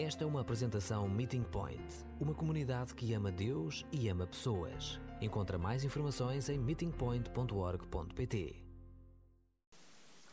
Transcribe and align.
Esta 0.00 0.22
é 0.22 0.26
uma 0.28 0.42
apresentação 0.42 1.08
Meeting 1.08 1.42
Point, 1.42 1.82
uma 2.20 2.32
comunidade 2.32 2.94
que 2.94 3.12
ama 3.14 3.32
Deus 3.32 3.84
e 3.90 4.08
ama 4.08 4.28
pessoas. 4.28 5.00
Encontra 5.20 5.58
mais 5.58 5.82
informações 5.82 6.48
em 6.48 6.56
meetingpoint.org.pt. 6.56 8.62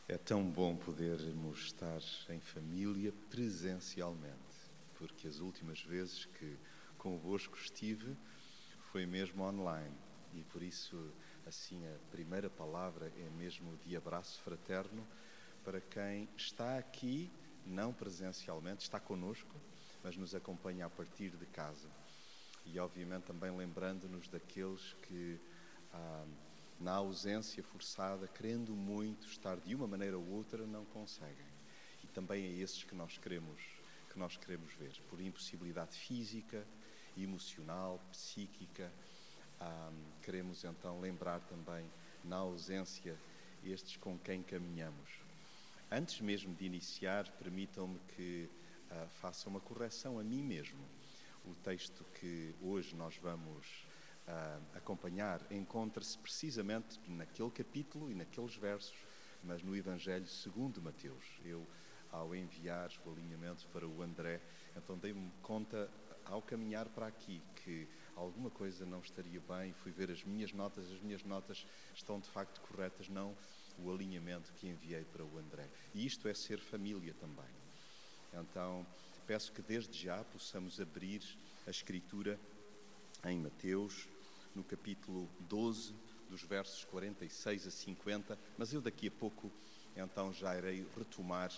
É 0.06 0.16
tão 0.18 0.48
bom 0.48 0.76
podermos 0.76 1.62
estar 1.62 1.98
em 2.30 2.38
família 2.38 3.12
presencialmente, 3.28 4.56
porque 4.94 5.26
as 5.26 5.40
últimas 5.40 5.80
vezes 5.80 6.26
que 6.26 6.56
convosco 6.96 7.56
estive 7.56 8.16
foi 8.92 9.04
mesmo 9.04 9.42
online 9.42 9.96
e 10.32 10.44
por 10.44 10.62
isso, 10.62 11.12
assim, 11.44 11.84
a 11.88 11.98
primeira 12.12 12.48
palavra 12.48 13.12
é 13.18 13.28
mesmo 13.30 13.76
de 13.78 13.96
abraço 13.96 14.40
fraterno 14.42 15.04
para 15.64 15.80
quem 15.80 16.28
está 16.36 16.78
aqui 16.78 17.32
não 17.66 17.92
presencialmente, 17.92 18.82
está 18.82 19.00
conosco, 19.00 19.54
mas 20.02 20.16
nos 20.16 20.34
acompanha 20.34 20.86
a 20.86 20.90
partir 20.90 21.30
de 21.30 21.46
casa. 21.46 21.88
E, 22.64 22.78
obviamente, 22.78 23.24
também 23.24 23.50
lembrando-nos 23.50 24.28
daqueles 24.28 24.94
que, 25.02 25.38
ah, 25.92 26.26
na 26.80 26.92
ausência 26.92 27.62
forçada, 27.62 28.28
querendo 28.28 28.72
muito 28.74 29.26
estar 29.26 29.56
de 29.56 29.74
uma 29.74 29.86
maneira 29.86 30.16
ou 30.16 30.28
outra, 30.30 30.66
não 30.66 30.84
conseguem. 30.86 31.46
E 32.02 32.06
também 32.08 32.44
é 32.44 32.50
esses 32.60 32.84
que 32.84 32.94
nós 32.94 33.18
queremos, 33.18 33.60
que 34.10 34.18
nós 34.18 34.36
queremos 34.36 34.72
ver, 34.74 35.00
por 35.08 35.20
impossibilidade 35.20 35.96
física, 35.96 36.66
emocional, 37.16 38.00
psíquica. 38.10 38.92
Ah, 39.60 39.92
queremos 40.22 40.64
então 40.64 41.00
lembrar 41.00 41.40
também, 41.40 41.84
na 42.24 42.36
ausência, 42.36 43.16
estes 43.64 43.96
com 43.96 44.18
quem 44.18 44.42
caminhamos. 44.42 45.25
Antes 45.90 46.20
mesmo 46.20 46.52
de 46.52 46.64
iniciar, 46.64 47.30
permitam-me 47.38 48.00
que 48.16 48.50
uh, 48.90 49.08
faça 49.20 49.48
uma 49.48 49.60
correção 49.60 50.18
a 50.18 50.24
mim 50.24 50.42
mesmo. 50.42 50.84
O 51.44 51.54
texto 51.54 52.04
que 52.18 52.52
hoje 52.60 52.96
nós 52.96 53.16
vamos 53.18 53.86
uh, 54.26 54.76
acompanhar 54.76 55.40
encontra-se 55.48 56.18
precisamente 56.18 56.98
naquele 57.06 57.52
capítulo 57.52 58.10
e 58.10 58.16
naqueles 58.16 58.56
versos, 58.56 58.96
mas 59.44 59.62
no 59.62 59.76
Evangelho 59.76 60.26
segundo 60.26 60.82
Mateus. 60.82 61.24
Eu, 61.44 61.64
ao 62.10 62.34
enviar 62.34 62.90
o 63.04 63.12
alinhamento 63.12 63.68
para 63.68 63.86
o 63.86 64.02
André, 64.02 64.40
então 64.76 64.98
dei-me 64.98 65.30
conta 65.40 65.88
ao 66.24 66.42
caminhar 66.42 66.88
para 66.88 67.06
aqui 67.06 67.40
que 67.62 67.88
alguma 68.16 68.50
coisa 68.50 68.84
não 68.84 68.98
estaria 68.98 69.40
bem, 69.40 69.72
fui 69.72 69.92
ver 69.92 70.10
as 70.10 70.24
minhas 70.24 70.52
notas, 70.52 70.90
as 70.90 71.00
minhas 71.00 71.22
notas 71.22 71.64
estão 71.94 72.18
de 72.18 72.28
facto 72.28 72.60
corretas, 72.62 73.08
não 73.08 73.36
o 73.78 73.92
alinhamento 73.92 74.52
que 74.54 74.68
enviei 74.68 75.04
para 75.04 75.24
o 75.24 75.38
André. 75.38 75.68
E 75.94 76.06
isto 76.06 76.28
é 76.28 76.34
ser 76.34 76.58
família 76.58 77.14
também. 77.14 77.54
Então, 78.32 78.86
peço 79.26 79.52
que 79.52 79.62
desde 79.62 79.98
já 79.98 80.22
possamos 80.24 80.80
abrir 80.80 81.22
a 81.66 81.70
Escritura 81.70 82.38
em 83.24 83.38
Mateus, 83.38 84.08
no 84.54 84.62
capítulo 84.62 85.28
12, 85.40 85.94
dos 86.30 86.42
versos 86.42 86.84
46 86.84 87.66
a 87.66 87.70
50, 87.70 88.38
mas 88.58 88.72
eu 88.72 88.80
daqui 88.80 89.08
a 89.08 89.10
pouco 89.10 89.50
então 89.96 90.32
já 90.32 90.56
irei 90.56 90.86
retomar 90.96 91.52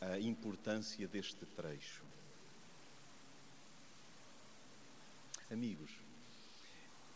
a 0.00 0.18
importância 0.18 1.06
deste 1.08 1.46
trecho. 1.46 2.02
Amigos, 5.50 5.90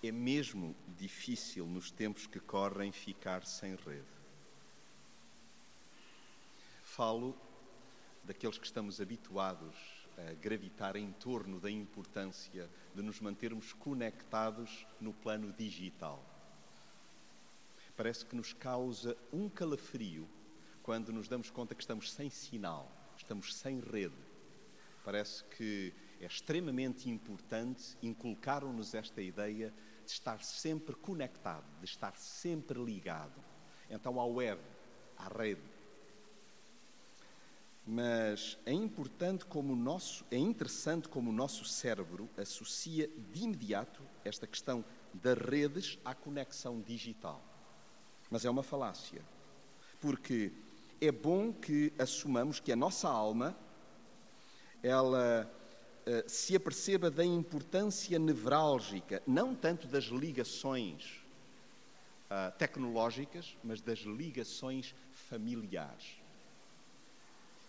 é 0.03 0.13
mesmo 0.13 0.75
difícil 0.97 1.67
nos 1.67 1.91
tempos 1.91 2.27
que 2.27 2.39
correm 2.39 2.93
ficar 2.93 3.45
sem 3.45 3.75
rede 3.75 4.18
falo 6.99 7.33
daqueles 8.25 8.59
que 8.59 8.67
estamos 8.67 9.01
habituados 9.01 9.77
a 10.17 10.35
gravitar 10.35 10.97
em 10.97 11.13
torno 11.13 11.61
da 11.61 11.71
importância 11.71 12.69
de 12.93 13.03
nos 13.03 13.21
mantermos 13.21 13.73
conectados 13.73 14.85
no 15.01 15.13
plano 15.13 15.53
digital. 15.53 16.21
Parece 17.97 18.27
que 18.27 18.35
nos 18.35 18.53
causa 18.53 19.17
um 19.33 19.49
calafrio 19.49 20.29
quando 20.83 21.13
nos 21.13 21.29
damos 21.29 21.51
conta 21.51 21.73
que 21.73 21.83
estamos 21.83 22.11
sem 22.13 22.29
sinal, 22.31 22.91
estamos 23.17 23.55
sem 23.55 23.79
rede. 23.79 24.19
Parece 25.05 25.45
que 25.57 25.95
é 26.21 26.27
extremamente 26.27 27.09
importante 27.09 27.97
inculcaram-nos 28.03 28.93
esta 28.93 29.23
ideia 29.23 29.73
de 30.05 30.11
estar 30.11 30.43
sempre 30.43 30.97
conectado, 30.97 31.65
de 31.79 31.85
estar 31.85 32.17
sempre 32.17 32.77
ligado. 32.83 33.41
Então, 33.89 34.19
à 34.19 34.27
web, 34.27 34.61
à 35.17 35.29
rede, 35.29 35.78
mas 37.91 38.59
é 38.67 38.73
importante 38.73 39.47
como 39.47 39.73
o 39.73 39.77
nosso, 39.77 40.23
é 40.31 40.37
interessante 40.37 41.09
como 41.09 41.31
o 41.31 41.33
nosso 41.33 41.65
cérebro 41.65 42.29
associa 42.37 43.09
de 43.33 43.45
imediato 43.45 44.03
esta 44.23 44.47
questão 44.47 44.85
das 45.15 45.39
redes 45.39 45.99
à 46.05 46.15
conexão 46.15 46.83
digital. 46.83 47.43
Mas 48.31 48.45
é 48.45 48.51
uma 48.51 48.63
falácia, 48.63 49.23
porque 50.03 50.53
é 51.01 51.11
bom 51.11 51.51
que 51.51 51.91
assumamos 51.99 52.61
que 52.61 52.71
a 52.71 52.77
nossa 52.77 53.09
alma 53.09 53.57
ela 54.83 55.51
uh, 56.07 56.29
se 56.29 56.55
aperceba 56.55 57.11
da 57.11 57.25
importância 57.25 58.19
nevrálgica, 58.19 59.23
não 59.27 59.55
tanto 59.55 59.87
das 59.87 60.05
ligações 60.05 61.23
uh, 62.31 62.55
tecnológicas, 62.59 63.57
mas 63.65 63.81
das 63.81 64.01
ligações 64.01 64.95
familiares. 65.11 66.18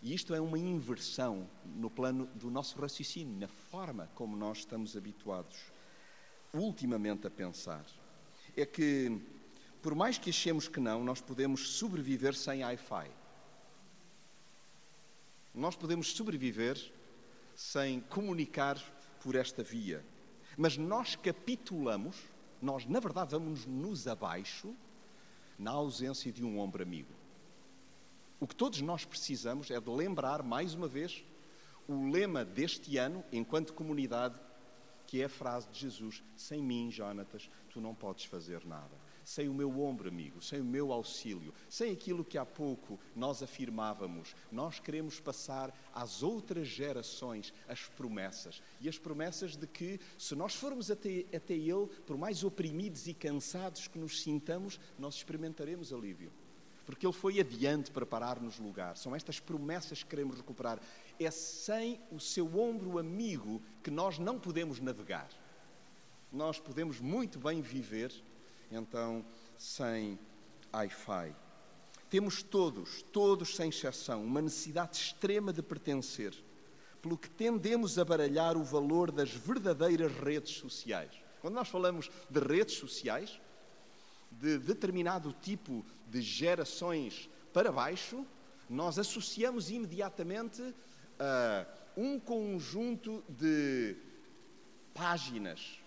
E 0.01 0.13
isto 0.13 0.33
é 0.33 0.39
uma 0.39 0.57
inversão 0.57 1.49
no 1.65 1.89
plano 1.89 2.25
do 2.35 2.49
nosso 2.49 2.79
raciocínio, 2.79 3.37
na 3.37 3.47
forma 3.47 4.09
como 4.15 4.35
nós 4.35 4.59
estamos 4.59 4.95
habituados 4.95 5.57
ultimamente 6.53 7.27
a 7.27 7.29
pensar. 7.29 7.85
É 8.55 8.65
que, 8.65 9.21
por 9.81 9.93
mais 9.93 10.17
que 10.17 10.29
achemos 10.29 10.67
que 10.67 10.79
não, 10.79 11.03
nós 11.03 11.19
podemos 11.19 11.67
sobreviver 11.71 12.33
sem 12.33 12.63
Wi-Fi. 12.63 13.11
Nós 15.53 15.75
podemos 15.75 16.13
sobreviver 16.13 16.79
sem 17.55 17.99
comunicar 18.01 18.77
por 19.21 19.35
esta 19.35 19.61
via. 19.61 20.03
Mas 20.57 20.77
nós 20.77 21.15
capitulamos, 21.15 22.15
nós 22.61 22.85
na 22.85 22.99
verdade 23.01 23.31
vamos 23.31 23.65
nos 23.65 24.07
abaixo 24.07 24.73
na 25.57 25.71
ausência 25.71 26.31
de 26.31 26.43
um 26.43 26.57
ombro 26.57 26.81
amigo. 26.81 27.18
O 28.39 28.47
que 28.47 28.55
todos 28.55 28.79
nós 28.79 29.03
precisamos 29.03 29.69
é 29.69 29.81
de 29.81 29.89
lembrar, 29.89 30.41
mais 30.41 30.73
uma 30.73 30.87
vez, 30.87 31.25
o 31.85 32.09
lema 32.09 32.45
deste 32.45 32.95
ano, 32.95 33.21
enquanto 33.33 33.73
comunidade, 33.73 34.39
que 35.05 35.21
é 35.21 35.25
a 35.25 35.29
frase 35.29 35.67
de 35.69 35.77
Jesus: 35.77 36.23
Sem 36.37 36.63
mim, 36.63 36.89
Jonatas, 36.89 37.49
tu 37.69 37.81
não 37.81 37.93
podes 37.93 38.23
fazer 38.23 38.65
nada. 38.65 38.97
Sem 39.25 39.49
o 39.49 39.53
meu 39.53 39.81
ombro, 39.81 40.07
amigo, 40.07 40.41
sem 40.41 40.61
o 40.61 40.63
meu 40.63 40.93
auxílio, 40.93 41.53
sem 41.67 41.91
aquilo 41.91 42.23
que 42.23 42.37
há 42.37 42.45
pouco 42.45 42.97
nós 43.13 43.43
afirmávamos, 43.43 44.33
nós 44.49 44.79
queremos 44.79 45.19
passar 45.19 45.77
às 45.93 46.23
outras 46.23 46.65
gerações 46.65 47.53
as 47.67 47.81
promessas. 47.87 48.63
E 48.79 48.87
as 48.87 48.97
promessas 48.97 49.57
de 49.57 49.67
que, 49.67 49.99
se 50.17 50.33
nós 50.33 50.55
formos 50.55 50.89
até, 50.89 51.25
até 51.35 51.55
Ele, 51.55 51.87
por 52.07 52.17
mais 52.17 52.41
oprimidos 52.43 53.05
e 53.05 53.13
cansados 53.13 53.87
que 53.87 53.99
nos 53.99 54.21
sintamos, 54.21 54.79
nós 54.97 55.15
experimentaremos 55.15 55.91
alívio 55.91 56.31
porque 56.85 57.05
Ele 57.05 57.13
foi 57.13 57.39
adiante 57.39 57.91
para 57.91 58.05
parar-nos 58.05 58.59
lugar. 58.59 58.97
São 58.97 59.15
estas 59.15 59.39
promessas 59.39 60.03
que 60.03 60.09
queremos 60.09 60.37
recuperar. 60.37 60.79
É 61.19 61.29
sem 61.31 61.99
o 62.11 62.19
seu 62.19 62.59
ombro 62.59 62.97
amigo 62.97 63.61
que 63.83 63.91
nós 63.91 64.17
não 64.17 64.39
podemos 64.39 64.79
navegar. 64.79 65.29
Nós 66.31 66.59
podemos 66.59 66.99
muito 66.99 67.39
bem 67.39 67.61
viver, 67.61 68.13
então, 68.71 69.25
sem 69.57 70.17
Wi-Fi. 70.73 71.33
Temos 72.09 72.41
todos, 72.41 73.03
todos 73.13 73.55
sem 73.55 73.69
exceção, 73.69 74.23
uma 74.23 74.41
necessidade 74.41 74.97
extrema 74.97 75.53
de 75.53 75.61
pertencer, 75.61 76.33
pelo 77.01 77.17
que 77.17 77.29
tendemos 77.29 77.99
a 77.99 78.05
baralhar 78.05 78.57
o 78.57 78.63
valor 78.63 79.11
das 79.11 79.31
verdadeiras 79.31 80.11
redes 80.11 80.57
sociais. 80.57 81.11
Quando 81.39 81.53
nós 81.53 81.69
falamos 81.69 82.09
de 82.29 82.39
redes 82.39 82.75
sociais, 82.75 83.39
de 84.31 84.57
determinado 84.57 85.33
tipo 85.41 85.85
de 86.09 86.21
gerações 86.21 87.29
para 87.53 87.71
baixo, 87.71 88.25
nós 88.69 88.99
associamos 88.99 89.69
imediatamente 89.69 90.73
a 91.19 91.65
um 91.95 92.19
conjunto 92.19 93.23
de 93.27 93.95
páginas 94.93 95.81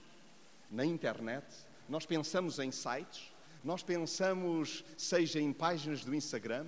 na 0.70 0.84
internet, 0.84 1.46
nós 1.88 2.06
pensamos 2.06 2.58
em 2.58 2.70
sites, 2.70 3.32
nós 3.62 3.82
pensamos, 3.82 4.84
seja 4.96 5.40
em 5.40 5.52
páginas 5.52 6.04
do 6.04 6.14
Instagram, 6.14 6.66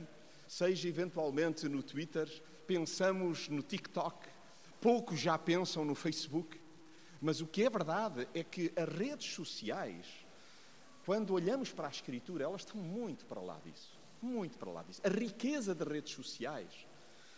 seja 0.49 0.89
eventualmente 0.89 1.69
no 1.69 1.83
Twitter, 1.83 2.29
pensamos 2.67 3.49
no 3.49 3.63
TikTok, 3.63 4.29
poucos 4.81 5.19
já 5.19 5.37
pensam 5.37 5.85
no 5.85 5.95
Facebook, 5.95 6.61
mas 7.21 7.41
o 7.41 7.47
que 7.47 7.65
é 7.65 7.71
verdade 7.71 8.29
é 8.35 8.45
que 8.45 8.73
as 8.77 8.89
redes 8.89 9.35
sociais 9.35 10.24
quando 11.05 11.35
olhamos 11.35 11.71
para 11.71 11.89
a 11.89 11.91
Escritura, 11.91 12.45
elas 12.45 12.63
estão 12.63 12.81
muito 12.81 13.27
para 13.27 13.41
lá 13.41 13.59
disso. 13.65 13.99
Muito 14.23 14.59
para 14.59 14.71
lá 14.71 14.83
disso. 14.83 15.03
A 15.05 15.09
riqueza 15.09 15.75
das 15.75 15.87
redes 15.87 16.15
sociais 16.15 16.87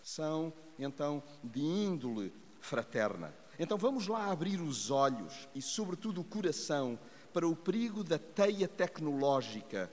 são, 0.03 0.53
então, 0.79 1.23
de 1.43 1.61
índole 1.61 2.33
fraterna. 2.61 3.35
Então 3.59 3.77
vamos 3.77 4.07
lá 4.07 4.31
abrir 4.31 4.61
os 4.61 4.91
olhos 4.91 5.49
e, 5.55 5.61
sobretudo, 5.61 6.21
o 6.21 6.25
coração 6.25 6.99
para 7.33 7.47
o 7.47 7.57
perigo 7.57 8.05
da 8.05 8.19
teia 8.19 8.69
tecnológica 8.69 9.91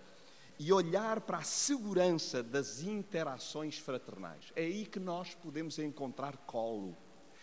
e 0.59 0.71
olhar 0.71 1.21
para 1.21 1.39
a 1.39 1.43
segurança 1.43 2.43
das 2.43 2.83
interações 2.83 3.77
fraternais. 3.77 4.51
É 4.55 4.61
aí 4.61 4.85
que 4.85 4.99
nós 4.99 5.33
podemos 5.33 5.79
encontrar 5.79 6.37
colo. 6.37 6.95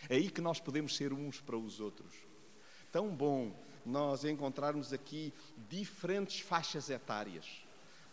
É 0.09 0.15
aí 0.15 0.29
que 0.29 0.41
nós 0.41 0.59
podemos 0.59 0.95
ser 0.95 1.11
uns 1.11 1.41
para 1.41 1.57
os 1.57 1.79
outros. 1.79 2.13
Tão 2.91 3.09
bom 3.09 3.53
nós 3.85 4.23
encontrarmos 4.23 4.93
aqui 4.93 5.33
diferentes 5.69 6.39
faixas 6.41 6.89
etárias, 6.89 7.63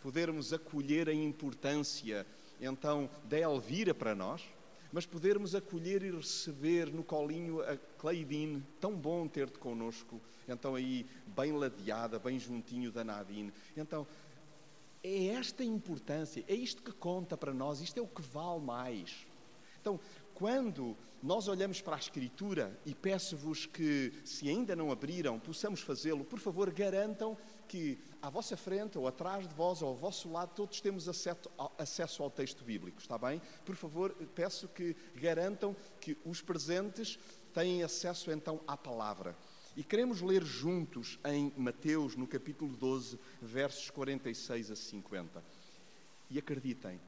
podermos 0.01 0.53
acolher 0.53 1.09
a 1.09 1.13
importância 1.13 2.25
então 2.61 3.09
da 3.25 3.37
Elvira 3.37 3.93
para 3.93 4.13
nós, 4.13 4.43
mas 4.91 5.05
podermos 5.05 5.53
acolher 5.53 6.03
e 6.03 6.11
receber 6.11 6.91
no 6.91 7.03
colinho 7.03 7.61
a 7.61 7.77
Cleidine, 7.97 8.63
tão 8.79 8.95
bom 8.95 9.27
ter-te 9.27 9.59
connosco, 9.59 10.19
então 10.47 10.75
aí 10.75 11.05
bem 11.27 11.51
ladeada, 11.51 12.17
bem 12.17 12.39
juntinho 12.39 12.91
da 12.91 13.03
Nadine. 13.03 13.53
Então, 13.77 14.07
é 15.03 15.27
esta 15.27 15.63
importância, 15.63 16.43
é 16.47 16.53
isto 16.53 16.81
que 16.81 16.91
conta 16.91 17.37
para 17.37 17.53
nós, 17.53 17.81
isto 17.81 17.97
é 17.97 18.01
o 18.01 18.07
que 18.07 18.21
vale 18.21 18.59
mais. 18.59 19.27
Então, 19.79 19.99
quando 20.39 20.95
nós 21.21 21.49
olhamos 21.49 21.81
para 21.81 21.97
a 21.97 21.99
Escritura, 21.99 22.79
e 22.85 22.95
peço-vos 22.95 23.65
que, 23.65 24.13
se 24.23 24.47
ainda 24.47 24.73
não 24.73 24.89
abriram, 24.89 25.37
possamos 25.37 25.81
fazê-lo, 25.81 26.23
por 26.23 26.39
favor, 26.39 26.71
garantam 26.71 27.37
que 27.67 27.99
à 28.21 28.29
vossa 28.29 28.55
frente, 28.55 28.97
ou 28.97 29.05
atrás 29.05 29.45
de 29.45 29.53
vós, 29.53 29.81
ou 29.81 29.89
ao 29.89 29.95
vosso 29.95 30.31
lado, 30.31 30.55
todos 30.55 30.79
temos 30.79 31.09
acesso 31.09 32.23
ao 32.23 32.31
texto 32.31 32.63
bíblico, 32.63 33.01
está 33.01 33.17
bem? 33.17 33.41
Por 33.65 33.75
favor, 33.75 34.15
peço 34.33 34.69
que 34.69 34.95
garantam 35.13 35.75
que 35.99 36.17
os 36.23 36.41
presentes 36.41 37.19
têm 37.53 37.83
acesso 37.83 38.31
então 38.31 38.61
à 38.65 38.77
palavra. 38.77 39.35
E 39.75 39.83
queremos 39.83 40.21
ler 40.21 40.43
juntos 40.45 41.19
em 41.25 41.51
Mateus, 41.57 42.15
no 42.15 42.25
capítulo 42.25 42.77
12, 42.77 43.19
versos 43.41 43.89
46 43.89 44.71
a 44.71 44.75
50. 44.75 45.43
E 46.29 46.39
acreditem, 46.39 46.99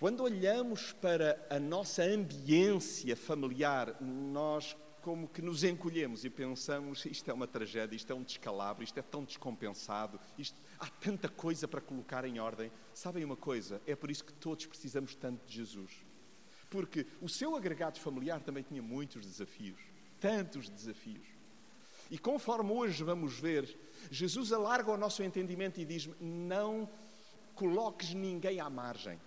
quando 0.00 0.22
olhamos 0.24 0.92
para 0.94 1.46
a 1.48 1.60
nossa 1.60 2.02
ambiência 2.02 3.14
familiar, 3.14 3.96
nós 4.00 4.76
como 5.02 5.28
que 5.28 5.40
nos 5.40 5.62
encolhemos 5.62 6.24
e 6.24 6.30
pensamos: 6.30 7.04
isto 7.04 7.30
é 7.30 7.32
uma 7.32 7.46
tragédia, 7.46 7.94
isto 7.94 8.12
é 8.12 8.16
um 8.16 8.24
descalabro, 8.24 8.82
isto 8.82 8.98
é 8.98 9.02
tão 9.02 9.22
descompensado, 9.22 10.18
isto, 10.36 10.60
há 10.78 10.88
tanta 10.88 11.28
coisa 11.28 11.68
para 11.68 11.80
colocar 11.80 12.24
em 12.24 12.40
ordem. 12.40 12.72
Sabem 12.92 13.24
uma 13.24 13.36
coisa? 13.36 13.80
É 13.86 13.94
por 13.94 14.10
isso 14.10 14.24
que 14.24 14.32
todos 14.32 14.66
precisamos 14.66 15.14
tanto 15.14 15.46
de 15.46 15.54
Jesus. 15.54 15.92
Porque 16.68 17.06
o 17.20 17.28
seu 17.28 17.54
agregado 17.54 18.00
familiar 18.00 18.40
também 18.40 18.64
tinha 18.64 18.82
muitos 18.82 19.24
desafios 19.24 19.78
tantos 20.20 20.68
desafios. 20.68 21.26
E 22.10 22.18
conforme 22.18 22.70
hoje 22.72 23.02
vamos 23.02 23.38
ver, 23.38 23.78
Jesus 24.10 24.52
alarga 24.52 24.90
o 24.90 24.96
nosso 24.96 25.22
entendimento 25.22 25.80
e 25.80 25.84
diz: 25.84 26.08
não 26.20 26.88
coloques 27.54 28.12
ninguém 28.12 28.60
à 28.60 28.68
margem, 28.68 29.18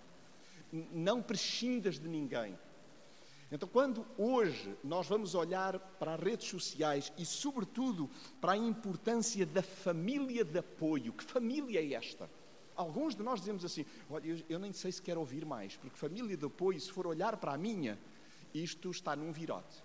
não 0.91 1.21
prescindas 1.21 1.99
de 1.99 2.07
ninguém. 2.07 2.57
Então, 3.51 3.69
quando 3.69 4.05
hoje 4.17 4.75
nós 4.83 5.07
vamos 5.07 5.35
olhar 5.35 5.77
para 5.77 6.15
as 6.15 6.19
redes 6.19 6.47
sociais 6.47 7.13
e, 7.17 7.25
sobretudo, 7.25 8.09
para 8.41 8.53
a 8.53 8.57
importância 8.57 9.45
da 9.45 9.61
família 9.61 10.43
de 10.43 10.57
apoio, 10.57 11.13
que 11.13 11.23
família 11.23 11.79
é 11.79 11.93
esta? 11.93 12.29
Alguns 12.75 13.15
de 13.15 13.21
nós 13.21 13.39
dizemos 13.39 13.63
assim: 13.63 13.85
olha, 14.09 14.43
eu, 14.49 14.57
nem 14.57 14.73
sei 14.73 14.91
se 14.91 15.01
quero 15.01 15.19
ouvir 15.19 15.45
mais, 15.45 15.77
porque 15.77 15.95
família 15.95 16.35
de 16.35 16.45
apoio, 16.45 16.81
se 16.81 16.91
for 16.91 17.05
olhar 17.05 17.37
para 17.37 17.53
a 17.53 17.57
minha, 17.57 17.99
isto 18.53 18.89
está 18.89 19.15
num 19.15 19.31
virote 19.31 19.83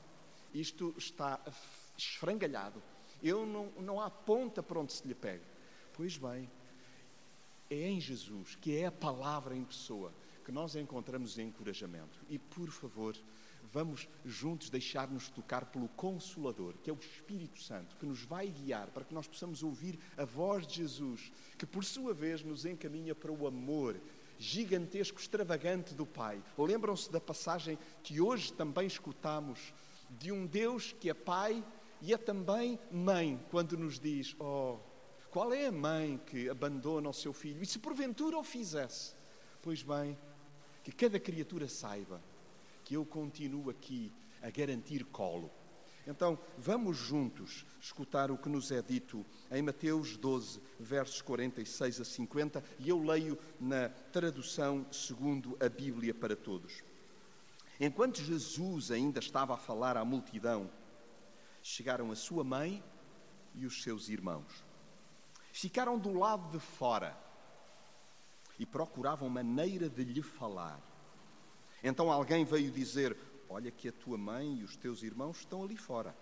isto 0.55 0.95
está 0.97 1.41
esfrangalhado. 1.97 2.83
Eu 3.23 3.45
não, 3.45 3.71
não 3.79 4.01
há 4.01 4.11
ponta 4.11 4.63
para 4.63 4.79
onde 4.79 4.93
se 4.93 5.07
lhe 5.07 5.15
pega. 5.15 5.45
Pois 5.93 6.17
bem, 6.17 6.49
é 7.71 7.89
em 7.89 8.01
Jesus, 8.01 8.55
que 8.57 8.77
é 8.77 8.87
a 8.87 8.93
palavra 8.93 9.57
em 9.57 9.65
pessoa, 9.65 10.13
que 10.49 10.53
nós 10.53 10.75
encontramos 10.77 11.39
encorajamento. 11.39 12.19
E 12.27 12.39
por 12.39 12.71
favor, 12.71 13.15
vamos 13.71 14.09
juntos 14.25 14.71
deixar-nos 14.71 15.29
tocar 15.29 15.67
pelo 15.67 15.91
Consolador, 15.91 16.73
que 16.79 16.89
é 16.89 16.93
o 16.93 16.97
Espírito 16.97 17.61
Santo, 17.63 17.95
que 17.97 18.07
nos 18.07 18.23
vai 18.23 18.49
guiar 18.49 18.89
para 18.89 19.05
que 19.05 19.13
nós 19.13 19.29
possamos 19.29 19.63
ouvir 19.63 19.99
a 20.17 20.25
voz 20.25 20.67
de 20.67 20.77
Jesus, 20.77 21.31
que 21.59 21.67
por 21.67 21.85
sua 21.85 22.15
vez 22.15 22.43
nos 22.43 22.65
encaminha 22.65 23.15
para 23.15 23.31
o 23.31 23.47
amor 23.47 24.01
gigantesco, 24.39 25.21
extravagante 25.21 25.95
do 25.95 26.07
Pai. 26.07 26.43
Lembram-se 26.57 27.13
da 27.13 27.21
passagem 27.21 27.79
que 28.03 28.19
hoje 28.19 28.51
também 28.51 28.87
escutamos 28.87 29.75
de 30.09 30.33
um 30.33 30.47
Deus 30.47 30.95
que 30.99 31.11
é 31.11 31.15
Pai 31.15 31.63
e 32.01 32.15
é 32.15 32.17
também 32.17 32.79
mãe, 32.91 33.39
quando 33.51 33.77
nos 33.77 34.01
diz: 34.01 34.35
Oh, 34.41 34.79
qual 35.31 35.53
é 35.53 35.67
a 35.67 35.73
mãe 35.73 36.19
que 36.25 36.49
abandona 36.49 37.11
o 37.11 37.13
seu 37.13 37.35
filho? 37.35 37.63
E 37.63 37.67
se 37.67 37.79
porventura 37.79 38.39
o 38.39 38.43
fizesse? 38.43 39.19
Pois 39.61 39.83
bem, 39.83 40.17
que 40.89 40.93
cada 40.93 41.21
criatura 41.21 41.69
saiba 41.69 42.19
que 42.83 42.95
eu 42.95 43.05
continuo 43.05 43.69
aqui 43.69 44.11
a 44.41 44.49
garantir 44.49 45.05
colo. 45.05 45.51
Então, 46.07 46.39
vamos 46.57 46.97
juntos 46.97 47.67
escutar 47.79 48.31
o 48.31 48.39
que 48.39 48.49
nos 48.49 48.73
é 48.73 48.81
dito 48.81 49.23
em 49.51 49.61
Mateus 49.61 50.17
12, 50.17 50.63
versos 50.81 51.21
46 51.21 52.01
a 52.01 52.05
50, 52.07 52.65
e 52.79 52.89
eu 52.89 53.03
leio 53.03 53.39
na 53.61 53.91
tradução 53.91 54.87
segundo 54.91 55.59
a 55.61 55.69
Bíblia 55.69 56.15
para 56.15 56.35
todos. 56.35 56.83
Enquanto 57.79 58.23
Jesus 58.23 58.91
ainda 58.91 59.19
estava 59.19 59.53
a 59.53 59.59
falar 59.59 59.95
à 59.95 60.05
multidão, 60.07 60.71
chegaram 61.63 62.11
a 62.11 62.17
sua 62.17 62.43
mãe 62.43 62.83
e 63.55 63.67
os 63.67 63.83
seus 63.83 64.09
irmãos. 64.09 64.65
Ficaram 65.53 65.99
do 65.99 66.15
lado 66.15 66.51
de 66.51 66.59
fora 66.59 67.28
e 68.59 68.67
procuravam 68.67 69.29
maneira 69.29 69.89
de 69.89 70.05
lhe 70.05 70.23
falar. 70.23 70.81
Então 71.83 72.11
alguém 72.11 72.45
veio 72.45 72.71
dizer: 72.71 73.17
Olha, 73.49 73.71
que 73.71 73.89
a 73.89 73.93
tua 73.93 74.19
mãe 74.19 74.59
e 74.59 74.65
os 74.65 74.77
teus 74.77 75.03
irmãos 75.03 75.39
estão 75.39 75.63
ali 75.63 75.77
fora 75.77 76.17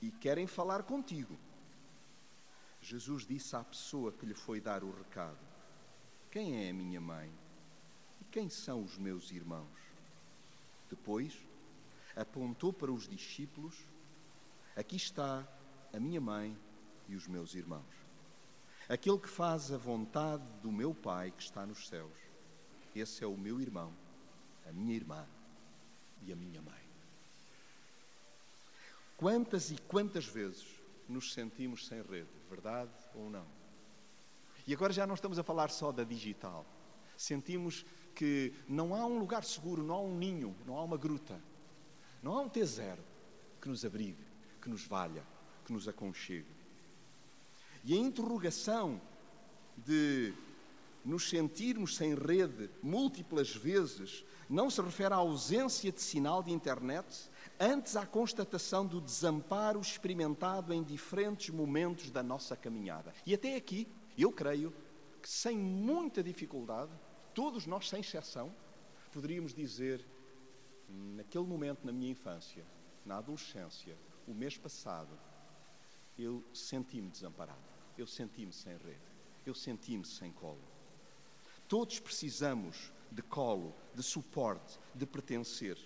e 0.00 0.10
querem 0.10 0.46
falar 0.46 0.82
contigo. 0.84 1.38
Jesus 2.80 3.26
disse 3.26 3.56
à 3.56 3.64
pessoa 3.64 4.12
que 4.12 4.24
lhe 4.24 4.34
foi 4.34 4.60
dar 4.60 4.84
o 4.84 4.90
recado: 4.90 5.38
Quem 6.30 6.64
é 6.64 6.70
a 6.70 6.74
minha 6.74 7.00
mãe? 7.00 7.30
E 8.20 8.24
quem 8.24 8.48
são 8.48 8.82
os 8.82 8.96
meus 8.96 9.30
irmãos? 9.30 9.78
Depois, 10.88 11.36
apontou 12.14 12.72
para 12.72 12.92
os 12.92 13.08
discípulos: 13.08 13.76
Aqui 14.76 14.96
está 14.96 15.46
a 15.92 15.98
minha 15.98 16.20
mãe 16.20 16.56
e 17.08 17.16
os 17.16 17.26
meus 17.26 17.54
irmãos. 17.54 17.97
Aquele 18.88 19.18
que 19.18 19.28
faz 19.28 19.70
a 19.70 19.76
vontade 19.76 20.42
do 20.62 20.72
meu 20.72 20.94
Pai 20.94 21.30
que 21.30 21.42
está 21.42 21.66
nos 21.66 21.86
céus. 21.88 22.16
Esse 22.94 23.22
é 23.22 23.26
o 23.26 23.36
meu 23.36 23.60
irmão, 23.60 23.92
a 24.66 24.72
minha 24.72 24.94
irmã 24.94 25.26
e 26.22 26.32
a 26.32 26.36
minha 26.36 26.62
mãe. 26.62 26.88
Quantas 29.18 29.70
e 29.70 29.76
quantas 29.76 30.24
vezes 30.24 30.66
nos 31.06 31.34
sentimos 31.34 31.86
sem 31.86 32.00
rede, 32.00 32.30
verdade 32.48 32.92
ou 33.14 33.28
não? 33.28 33.46
E 34.66 34.72
agora 34.72 34.92
já 34.92 35.06
não 35.06 35.14
estamos 35.14 35.38
a 35.38 35.42
falar 35.42 35.70
só 35.70 35.92
da 35.92 36.02
digital. 36.02 36.64
Sentimos 37.16 37.84
que 38.14 38.54
não 38.66 38.94
há 38.94 39.04
um 39.04 39.18
lugar 39.18 39.44
seguro, 39.44 39.82
não 39.82 39.94
há 39.94 40.00
um 40.00 40.16
ninho, 40.16 40.56
não 40.64 40.78
há 40.78 40.82
uma 40.82 40.96
gruta, 40.96 41.38
não 42.22 42.36
há 42.36 42.40
um 42.40 42.48
T0 42.48 42.98
que 43.60 43.68
nos 43.68 43.84
abrigue, 43.84 44.24
que 44.62 44.68
nos 44.68 44.86
valha, 44.86 45.24
que 45.64 45.72
nos 45.72 45.86
aconchegue. 45.86 46.57
E 47.88 47.94
a 47.94 47.96
interrogação 47.96 49.00
de 49.74 50.34
nos 51.02 51.26
sentirmos 51.26 51.96
sem 51.96 52.14
rede 52.14 52.68
múltiplas 52.82 53.56
vezes 53.56 54.26
não 54.46 54.68
se 54.68 54.78
refere 54.82 55.14
à 55.14 55.16
ausência 55.16 55.90
de 55.90 56.02
sinal 56.02 56.42
de 56.42 56.52
internet, 56.52 57.30
antes 57.58 57.96
à 57.96 58.04
constatação 58.04 58.86
do 58.86 59.00
desamparo 59.00 59.80
experimentado 59.80 60.74
em 60.74 60.82
diferentes 60.82 61.48
momentos 61.48 62.10
da 62.10 62.22
nossa 62.22 62.54
caminhada. 62.54 63.14
E 63.24 63.32
até 63.32 63.56
aqui, 63.56 63.88
eu 64.18 64.30
creio 64.30 64.70
que 65.22 65.28
sem 65.30 65.56
muita 65.56 66.22
dificuldade, 66.22 66.92
todos 67.32 67.64
nós, 67.66 67.88
sem 67.88 68.00
exceção, 68.00 68.54
poderíamos 69.10 69.54
dizer, 69.54 70.04
naquele 71.16 71.46
momento 71.46 71.86
na 71.86 71.92
minha 71.92 72.10
infância, 72.12 72.66
na 73.02 73.16
adolescência, 73.16 73.96
o 74.26 74.34
mês 74.34 74.58
passado, 74.58 75.18
eu 76.18 76.44
senti-me 76.52 77.08
desamparado, 77.08 77.77
eu 77.98 78.06
senti-me 78.06 78.52
sem 78.52 78.76
rede, 78.76 79.00
eu 79.44 79.54
senti-me 79.54 80.06
sem 80.06 80.32
colo. 80.32 80.62
Todos 81.66 81.98
precisamos 81.98 82.92
de 83.10 83.22
colo, 83.22 83.74
de 83.94 84.02
suporte, 84.02 84.78
de 84.94 85.04
pertencer. 85.04 85.76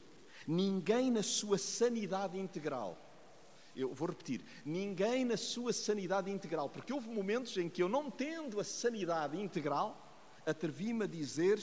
Ninguém 0.47 1.11
na 1.11 1.23
sua 1.23 1.59
sanidade 1.59 2.39
integral. 2.39 2.99
Eu 3.75 3.95
vou 3.95 4.09
repetir, 4.09 4.45
ninguém 4.65 5.25
na 5.25 5.37
sua 5.37 5.73
sanidade 5.73 6.31
integral, 6.31 6.69
porque 6.69 6.93
houve 6.93 7.09
momentos 7.09 7.57
em 7.57 7.71
que 7.71 7.83
eu 7.83 7.89
não 7.89 8.11
tendo 8.11 8.61
a 8.61 8.65
sanidade 8.65 9.41
integral, 9.41 9.97
atrevi-me 10.45 11.05
a 11.05 11.07
dizer 11.07 11.59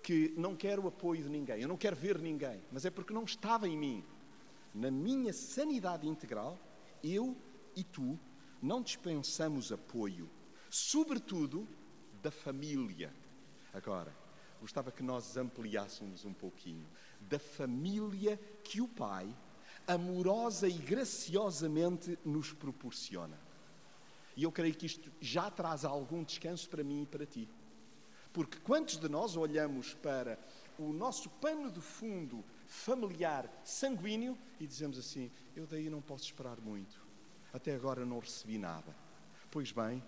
que 0.00 0.32
não 0.36 0.54
quero 0.54 0.84
o 0.84 0.88
apoio 0.88 1.24
de 1.24 1.28
ninguém, 1.28 1.60
eu 1.60 1.66
não 1.66 1.76
quero 1.76 1.96
ver 1.96 2.16
ninguém, 2.18 2.62
mas 2.70 2.84
é 2.84 2.90
porque 2.90 3.12
não 3.12 3.24
estava 3.24 3.68
em 3.68 3.76
mim. 3.76 4.04
na 4.72 4.90
minha 4.90 5.32
sanidade 5.32 6.06
integral, 6.06 6.56
eu 7.02 7.36
e 7.74 7.82
tu 7.82 8.18
não 8.60 8.82
dispensamos 8.82 9.72
apoio, 9.72 10.28
sobretudo 10.70 11.66
da 12.22 12.30
família. 12.30 13.12
Agora, 13.72 14.14
gostava 14.60 14.90
que 14.90 15.02
nós 15.02 15.36
ampliássemos 15.36 16.24
um 16.24 16.32
pouquinho. 16.32 16.86
Da 17.20 17.38
família 17.38 18.38
que 18.64 18.80
o 18.80 18.88
Pai, 18.88 19.34
amorosa 19.86 20.68
e 20.68 20.72
graciosamente, 20.72 22.18
nos 22.24 22.52
proporciona. 22.52 23.38
E 24.36 24.44
eu 24.44 24.52
creio 24.52 24.74
que 24.74 24.86
isto 24.86 25.10
já 25.20 25.50
traz 25.50 25.84
algum 25.84 26.22
descanso 26.22 26.68
para 26.68 26.84
mim 26.84 27.02
e 27.02 27.06
para 27.06 27.26
ti. 27.26 27.48
Porque 28.32 28.58
quantos 28.58 28.98
de 28.98 29.08
nós 29.08 29.36
olhamos 29.36 29.94
para 29.94 30.38
o 30.78 30.92
nosso 30.92 31.28
pano 31.28 31.72
de 31.72 31.80
fundo 31.80 32.44
familiar 32.66 33.50
sanguíneo 33.64 34.38
e 34.60 34.66
dizemos 34.66 34.98
assim: 34.98 35.30
eu 35.56 35.66
daí 35.66 35.90
não 35.90 36.00
posso 36.00 36.24
esperar 36.24 36.60
muito, 36.60 37.02
até 37.52 37.74
agora 37.74 38.04
não 38.04 38.18
recebi 38.18 38.58
nada. 38.58 38.94
Pois 39.50 39.72
bem, 39.72 40.02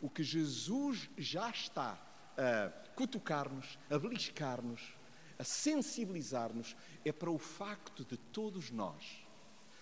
o 0.00 0.08
que 0.08 0.22
Jesus 0.22 1.10
já 1.16 1.50
está 1.50 1.98
a 2.36 2.70
cutucar-nos, 2.94 3.78
a 3.90 3.98
beliscar-nos, 3.98 4.94
a 5.38 5.44
sensibilizar-nos, 5.44 6.76
é 7.04 7.12
para 7.12 7.30
o 7.30 7.38
facto 7.38 8.04
de 8.04 8.16
todos 8.16 8.70
nós 8.70 9.26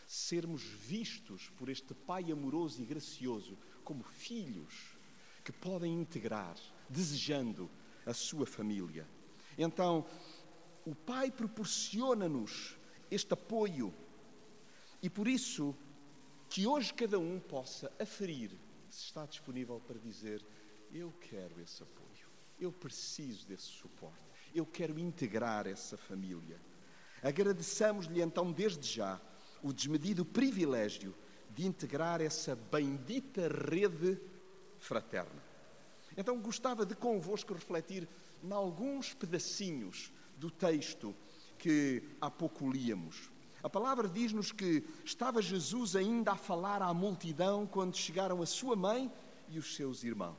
sermos 0.07 0.63
vistos 0.63 1.51
por 1.51 1.69
este 1.69 1.95
Pai 1.95 2.33
amoroso 2.33 2.83
e 2.83 2.87
gracioso 2.87 3.59
como 3.85 4.03
filhos 4.03 4.97
que 5.45 5.53
podem 5.53 5.93
integrar, 5.95 6.57
desejando 6.89 7.71
a 8.07 8.15
sua 8.15 8.47
família. 8.47 9.07
Então, 9.57 10.07
o 10.85 10.95
Pai 10.95 11.31
proporciona-nos 11.31 12.77
este 13.11 13.35
apoio 13.35 13.95
e 15.03 15.11
por 15.11 15.29
isso 15.29 15.77
que 16.49 16.67
hoje 16.67 16.93
cada 16.95 17.19
um 17.19 17.39
possa 17.39 17.93
aferir 17.99 18.51
se 18.91 19.05
está 19.05 19.27
disponível 19.27 19.81
para 19.87 19.99
dizer: 19.99 20.45
Eu 20.93 21.13
quero 21.21 21.61
esse 21.61 21.83
apoio, 21.83 22.29
eu 22.59 22.73
preciso 22.73 23.47
desse 23.47 23.67
suporte, 23.67 24.25
eu 24.55 24.65
quero 24.65 24.99
integrar 24.99 25.67
essa 25.67 25.97
família. 25.97 26.61
Agradeçamos-lhe 27.23 28.23
então 28.23 28.53
desde 28.53 28.89
já 28.89 29.21
o 29.63 29.73
desmedido 29.73 30.25
privilégio 30.25 31.15
de 31.51 31.67
integrar 31.67 32.21
essa 32.21 32.55
bendita 32.55 33.49
rede 33.49 34.21
fraterna. 34.79 35.43
Então 36.17 36.41
gostava 36.41 36.87
de 36.87 36.95
convosco 36.95 37.53
refletir 37.53 38.09
em 38.43 38.53
alguns 38.53 39.15
pedacinhos 39.15 40.13
do 40.37 40.51
texto 40.51 41.15
que 41.59 42.03
há 42.21 42.31
pouco 42.31 42.71
líamos. 42.71 43.31
A 43.63 43.69
palavra 43.69 44.09
diz-nos 44.09 44.53
que 44.53 44.85
estava 45.05 45.43
Jesus 45.43 45.97
ainda 45.97 46.33
a 46.33 46.37
falar 46.37 46.81
à 46.81 46.95
multidão 46.95 47.67
quando 47.67 47.97
chegaram 47.97 48.41
a 48.41 48.47
sua 48.47 48.77
mãe 48.77 49.11
e 49.49 49.59
os 49.59 49.75
seus 49.75 50.05
irmãos. 50.05 50.37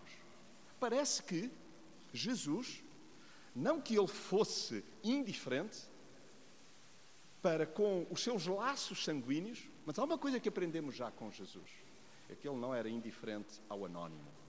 Parece 0.80 1.22
que 1.24 1.52
Jesus, 2.14 2.82
não 3.54 3.82
que 3.82 3.98
ele 3.98 4.08
fosse 4.08 4.84
indiferente 5.04 5.80
para 7.42 7.66
com 7.66 8.06
os 8.10 8.22
seus 8.22 8.46
laços 8.46 9.04
sanguíneos, 9.04 9.60
mas 9.86 10.00
há 10.00 10.04
uma 10.04 10.18
coisa 10.18 10.40
que 10.40 10.50
aprendemos 10.50 10.96
já 10.96 11.12
com 11.12 11.30
Jesus: 11.30 11.70
é 12.30 12.36
que 12.36 12.48
ele 12.48 12.58
não 12.58 12.74
era 12.74 12.90
indiferente 12.90 13.62
ao 13.68 13.86
anónimo. 13.86 14.40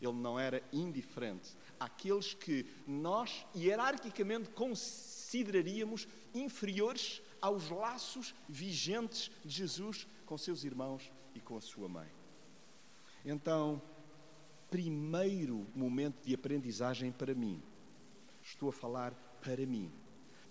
Ele 0.00 0.12
não 0.12 0.38
era 0.38 0.62
indiferente 0.72 1.56
àqueles 1.78 2.32
que 2.32 2.64
nós 2.86 3.44
hierarquicamente 3.54 4.48
consideraríamos 4.50 6.06
inferiores 6.32 7.20
aos 7.40 7.70
laços 7.70 8.34
vigentes 8.48 9.30
de 9.44 9.50
Jesus 9.50 10.06
com 10.26 10.36
seus 10.36 10.64
irmãos 10.64 11.10
e 11.34 11.40
com 11.40 11.56
a 11.56 11.60
sua 11.60 11.88
mãe. 11.88 12.08
Então, 13.24 13.80
primeiro 14.70 15.66
momento 15.74 16.24
de 16.24 16.34
aprendizagem 16.34 17.10
para 17.10 17.34
mim. 17.34 17.62
Estou 18.42 18.68
a 18.68 18.72
falar 18.72 19.12
para 19.42 19.64
mim. 19.66 19.90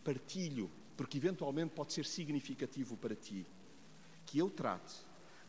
Partilho, 0.03 0.69
porque 0.95 1.17
eventualmente 1.17 1.73
pode 1.73 1.93
ser 1.93 2.05
significativo 2.05 2.95
para 2.97 3.15
ti. 3.15 3.45
Que 4.25 4.39
eu 4.39 4.49
trate 4.49 4.95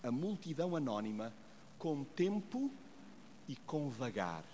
a 0.03 0.11
multidão 0.11 0.77
anónima 0.77 1.35
com 1.79 2.05
tempo 2.05 2.71
e 3.47 3.57
com 3.57 3.89
vagar. 3.89 4.45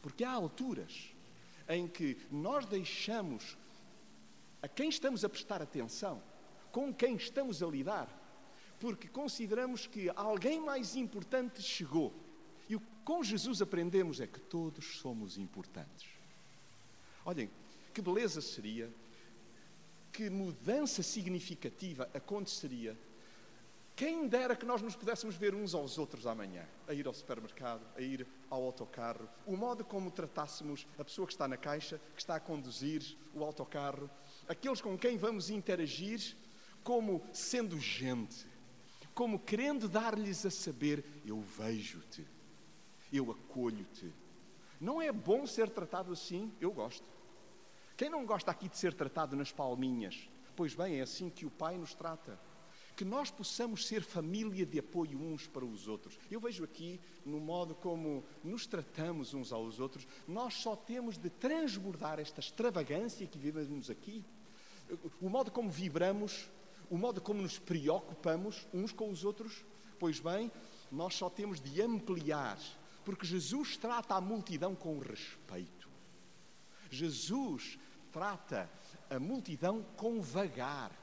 Porque 0.00 0.24
há 0.24 0.32
alturas 0.32 1.14
em 1.68 1.86
que 1.86 2.18
nós 2.30 2.66
deixamos 2.66 3.56
a 4.62 4.68
quem 4.68 4.88
estamos 4.88 5.24
a 5.24 5.28
prestar 5.28 5.60
atenção, 5.60 6.22
com 6.70 6.94
quem 6.94 7.16
estamos 7.16 7.62
a 7.62 7.66
lidar, 7.66 8.08
porque 8.80 9.08
consideramos 9.08 9.86
que 9.86 10.10
alguém 10.14 10.60
mais 10.60 10.96
importante 10.96 11.60
chegou. 11.60 12.14
E 12.68 12.76
o 12.76 12.80
que 12.80 12.86
com 13.04 13.22
Jesus 13.22 13.60
aprendemos 13.60 14.20
é 14.20 14.26
que 14.26 14.40
todos 14.40 14.98
somos 14.98 15.36
importantes. 15.36 16.08
Olhem, 17.24 17.50
que 17.92 18.00
beleza 18.00 18.40
seria, 18.40 18.90
que 20.12 20.30
mudança 20.30 21.02
significativa 21.02 22.08
aconteceria 22.14 22.96
quem 23.94 24.26
dera 24.26 24.56
que 24.56 24.64
nós 24.64 24.80
nos 24.80 24.96
pudéssemos 24.96 25.36
ver 25.36 25.54
uns 25.54 25.74
aos 25.74 25.98
outros 25.98 26.26
amanhã, 26.26 26.66
a 26.88 26.94
ir 26.94 27.06
ao 27.06 27.12
supermercado, 27.12 27.82
a 27.94 28.00
ir 28.00 28.26
ao 28.48 28.64
autocarro, 28.64 29.28
o 29.46 29.54
modo 29.54 29.84
como 29.84 30.10
tratássemos 30.10 30.86
a 30.98 31.04
pessoa 31.04 31.26
que 31.26 31.34
está 31.34 31.46
na 31.46 31.58
caixa, 31.58 32.00
que 32.14 32.20
está 32.20 32.36
a 32.36 32.40
conduzir 32.40 33.16
o 33.34 33.44
autocarro, 33.44 34.10
aqueles 34.48 34.80
com 34.80 34.96
quem 34.96 35.16
vamos 35.16 35.50
interagir, 35.50 36.36
como 36.82 37.22
sendo 37.32 37.78
gente, 37.78 38.46
como 39.14 39.38
querendo 39.38 39.88
dar-lhes 39.88 40.44
a 40.44 40.50
saber: 40.50 41.04
eu 41.24 41.40
vejo-te, 41.40 42.26
eu 43.12 43.30
acolho-te. 43.30 44.12
Não 44.80 45.00
é 45.00 45.12
bom 45.12 45.46
ser 45.46 45.70
tratado 45.70 46.12
assim? 46.12 46.52
Eu 46.60 46.72
gosto. 46.72 47.06
Quem 47.96 48.10
não 48.10 48.26
gosta 48.26 48.50
aqui 48.50 48.68
de 48.68 48.76
ser 48.76 48.94
tratado 48.94 49.36
nas 49.36 49.52
palminhas? 49.52 50.28
Pois 50.56 50.74
bem, 50.74 50.98
é 50.98 51.02
assim 51.02 51.30
que 51.30 51.46
o 51.46 51.50
Pai 51.50 51.76
nos 51.78 51.94
trata 51.94 52.38
que 52.96 53.04
nós 53.04 53.30
possamos 53.30 53.86
ser 53.86 54.02
família 54.02 54.66
de 54.66 54.78
apoio 54.78 55.18
uns 55.18 55.46
para 55.46 55.64
os 55.64 55.88
outros. 55.88 56.18
Eu 56.30 56.40
vejo 56.40 56.64
aqui, 56.64 57.00
no 57.24 57.40
modo 57.40 57.74
como 57.74 58.24
nos 58.44 58.66
tratamos 58.66 59.34
uns 59.34 59.52
aos 59.52 59.80
outros, 59.80 60.06
nós 60.26 60.54
só 60.54 60.76
temos 60.76 61.16
de 61.16 61.30
transbordar 61.30 62.20
esta 62.20 62.40
extravagância 62.40 63.26
que 63.26 63.38
vivemos 63.38 63.90
aqui, 63.90 64.24
o 65.20 65.28
modo 65.28 65.50
como 65.50 65.70
vibramos, 65.70 66.48
o 66.90 66.98
modo 66.98 67.20
como 67.20 67.40
nos 67.40 67.58
preocupamos 67.58 68.66
uns 68.72 68.92
com 68.92 69.10
os 69.10 69.24
outros. 69.24 69.64
Pois 69.98 70.20
bem, 70.20 70.50
nós 70.90 71.14
só 71.14 71.30
temos 71.30 71.60
de 71.60 71.80
ampliar, 71.80 72.58
porque 73.04 73.26
Jesus 73.26 73.76
trata 73.76 74.14
a 74.14 74.20
multidão 74.20 74.74
com 74.74 74.98
respeito. 74.98 75.88
Jesus 76.90 77.78
trata 78.12 78.70
a 79.08 79.18
multidão 79.18 79.82
com 79.96 80.20
vagar. 80.20 81.01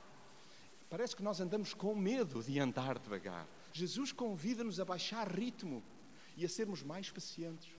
Parece 0.90 1.16
que 1.16 1.22
nós 1.22 1.40
andamos 1.40 1.74
com 1.74 1.94
medo 1.94 2.42
de 2.42 2.60
andar 2.60 2.98
devagar. 2.98 3.48
Jesus 3.72 4.12
convida-nos 4.12 4.80
a 4.80 4.86
baixar 4.86 5.28
ritmo 5.28 5.84
e 6.36 6.44
a 6.44 6.50
sermos 6.50 6.82
mais 6.82 7.12
pacientes, 7.12 7.70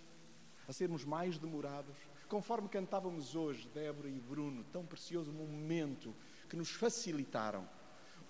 a 0.68 0.72
sermos 0.72 1.04
mais 1.04 1.36
demorados. 1.36 1.96
Conforme 2.28 2.68
cantávamos 2.68 3.34
hoje, 3.34 3.68
Débora 3.74 4.08
e 4.08 4.20
Bruno, 4.20 4.62
tão 4.72 4.86
precioso 4.86 5.32
momento 5.32 6.14
que 6.48 6.56
nos 6.56 6.70
facilitaram, 6.70 7.68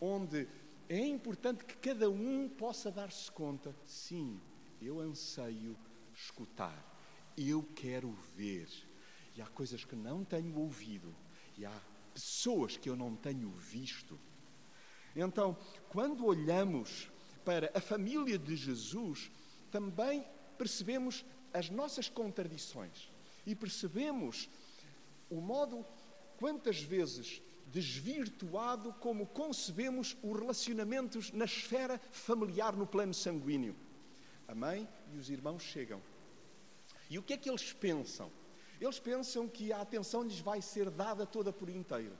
onde 0.00 0.48
é 0.88 1.06
importante 1.06 1.62
que 1.62 1.76
cada 1.76 2.08
um 2.08 2.48
possa 2.48 2.90
dar-se 2.90 3.30
conta: 3.30 3.76
sim, 3.84 4.40
eu 4.80 4.98
anseio 4.98 5.76
escutar, 6.14 6.82
eu 7.36 7.62
quero 7.74 8.10
ver. 8.34 8.68
E 9.36 9.42
há 9.42 9.46
coisas 9.46 9.84
que 9.84 9.94
não 9.94 10.24
tenho 10.24 10.58
ouvido, 10.58 11.14
e 11.58 11.66
há 11.66 11.82
pessoas 12.14 12.78
que 12.78 12.88
eu 12.88 12.96
não 12.96 13.14
tenho 13.14 13.50
visto. 13.50 14.18
Então, 15.14 15.56
quando 15.88 16.26
olhamos 16.26 17.10
para 17.44 17.70
a 17.74 17.80
família 17.80 18.38
de 18.38 18.54
Jesus, 18.56 19.30
também 19.70 20.24
percebemos 20.56 21.24
as 21.52 21.70
nossas 21.70 22.08
contradições 22.08 23.10
e 23.46 23.54
percebemos 23.54 24.48
o 25.28 25.40
modo, 25.40 25.84
quantas 26.36 26.82
vezes, 26.82 27.42
desvirtuado 27.66 28.92
como 28.94 29.26
concebemos 29.26 30.16
os 30.22 30.38
relacionamentos 30.38 31.32
na 31.32 31.44
esfera 31.44 32.00
familiar 32.10 32.76
no 32.76 32.86
plano 32.86 33.14
sanguíneo. 33.14 33.76
A 34.48 34.54
mãe 34.54 34.88
e 35.12 35.16
os 35.16 35.30
irmãos 35.30 35.62
chegam. 35.62 36.02
E 37.08 37.18
o 37.18 37.22
que 37.22 37.32
é 37.32 37.36
que 37.36 37.48
eles 37.48 37.72
pensam? 37.72 38.30
Eles 38.80 38.98
pensam 38.98 39.46
que 39.46 39.72
a 39.72 39.80
atenção 39.80 40.22
lhes 40.22 40.40
vai 40.40 40.60
ser 40.60 40.90
dada 40.90 41.26
toda 41.26 41.52
por 41.52 41.68
inteiro. 41.68 42.16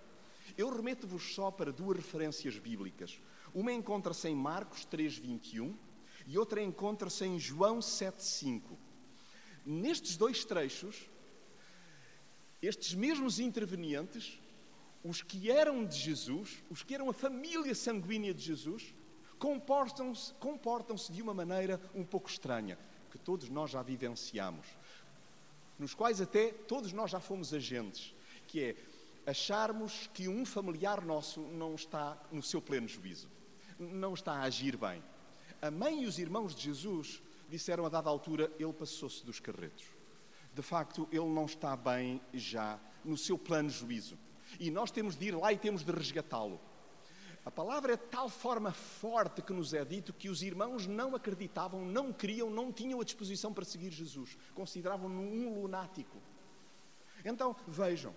Eu 0.56 0.74
remeto-vos 0.74 1.34
só 1.34 1.50
para 1.50 1.72
duas 1.72 1.96
referências 1.96 2.58
bíblicas. 2.58 3.20
Uma 3.54 3.72
encontra-se 3.72 4.28
em 4.28 4.34
Marcos 4.34 4.84
3:21 4.84 5.74
e 6.26 6.38
outra 6.38 6.62
encontra-se 6.62 7.24
em 7.24 7.38
João 7.38 7.80
7:5. 7.80 8.78
Nestes 9.64 10.16
dois 10.16 10.44
trechos, 10.44 11.08
estes 12.62 12.94
mesmos 12.94 13.38
intervenientes 13.38 14.38
os 15.02 15.22
que 15.22 15.50
eram 15.50 15.84
de 15.84 15.96
Jesus, 15.96 16.62
os 16.68 16.82
que 16.82 16.94
eram 16.94 17.08
a 17.08 17.14
família 17.14 17.74
sanguínea 17.74 18.34
de 18.34 18.42
Jesus, 18.42 18.94
comportam-se 19.38 20.34
comportam 20.34 20.96
de 20.96 21.22
uma 21.22 21.32
maneira 21.32 21.80
um 21.94 22.04
pouco 22.04 22.28
estranha, 22.28 22.78
que 23.10 23.18
todos 23.18 23.48
nós 23.48 23.70
já 23.70 23.82
vivenciamos, 23.82 24.66
nos 25.78 25.94
quais 25.94 26.20
até 26.20 26.52
todos 26.52 26.92
nós 26.92 27.10
já 27.10 27.18
fomos 27.18 27.54
agentes, 27.54 28.14
que 28.46 28.62
é 28.62 28.76
acharmos 29.30 30.10
que 30.12 30.28
um 30.28 30.44
familiar 30.44 31.04
nosso 31.04 31.40
não 31.40 31.74
está 31.74 32.20
no 32.30 32.42
seu 32.42 32.60
pleno 32.60 32.88
juízo, 32.88 33.28
não 33.78 34.14
está 34.14 34.34
a 34.34 34.42
agir 34.42 34.76
bem. 34.76 35.02
A 35.62 35.70
mãe 35.70 36.02
e 36.02 36.06
os 36.06 36.18
irmãos 36.18 36.54
de 36.54 36.62
Jesus 36.62 37.22
disseram 37.48 37.86
a 37.86 37.88
dada 37.88 38.08
altura, 38.08 38.52
ele 38.58 38.72
passou-se 38.72 39.24
dos 39.24 39.40
carretos. 39.40 39.84
De 40.54 40.62
facto, 40.62 41.08
ele 41.12 41.28
não 41.28 41.44
está 41.44 41.76
bem 41.76 42.20
já 42.32 42.78
no 43.04 43.16
seu 43.16 43.38
plano 43.38 43.70
juízo. 43.70 44.18
E 44.58 44.70
nós 44.70 44.90
temos 44.90 45.16
de 45.16 45.26
ir 45.26 45.34
lá 45.34 45.52
e 45.52 45.58
temos 45.58 45.84
de 45.84 45.92
resgatá-lo. 45.92 46.60
A 47.44 47.50
palavra 47.50 47.94
é 47.94 47.96
de 47.96 48.02
tal 48.04 48.28
forma 48.28 48.72
forte 48.72 49.40
que 49.40 49.52
nos 49.52 49.72
é 49.72 49.84
dito 49.84 50.12
que 50.12 50.28
os 50.28 50.42
irmãos 50.42 50.86
não 50.86 51.14
acreditavam, 51.14 51.84
não 51.84 52.12
queriam, 52.12 52.50
não 52.50 52.72
tinham 52.72 53.00
a 53.00 53.04
disposição 53.04 53.52
para 53.52 53.64
seguir 53.64 53.90
Jesus. 53.90 54.36
Consideravam-no 54.54 55.22
um 55.22 55.60
lunático. 55.62 56.18
Então, 57.24 57.56
vejam, 57.66 58.14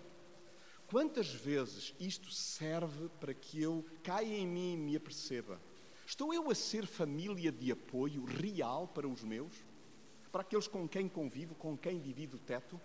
quantas 0.88 1.34
vezes 1.34 1.94
isto 2.00 2.32
serve 2.32 3.10
para 3.20 3.34
que 3.34 3.62
eu 3.62 3.86
caia 4.04 4.36
em 4.36 4.48
mim 4.48 4.74
e 4.74 4.78
me 4.78 4.96
aperceba? 4.96 5.60
Estou 6.06 6.34
eu 6.34 6.50
a 6.50 6.56
ser 6.56 6.86
família 6.86 7.52
de 7.52 7.72
apoio 7.72 8.24
real 8.25 8.88
para 8.88 9.08
os 9.08 9.24
meus? 9.24 9.54
Para 10.32 10.42
aqueles 10.42 10.68
com 10.68 10.88
quem 10.88 11.08
convivo, 11.08 11.56
com 11.56 11.78
quem 11.78 12.00
divido 12.00 12.38
o 12.38 12.40
teto? 12.40 12.80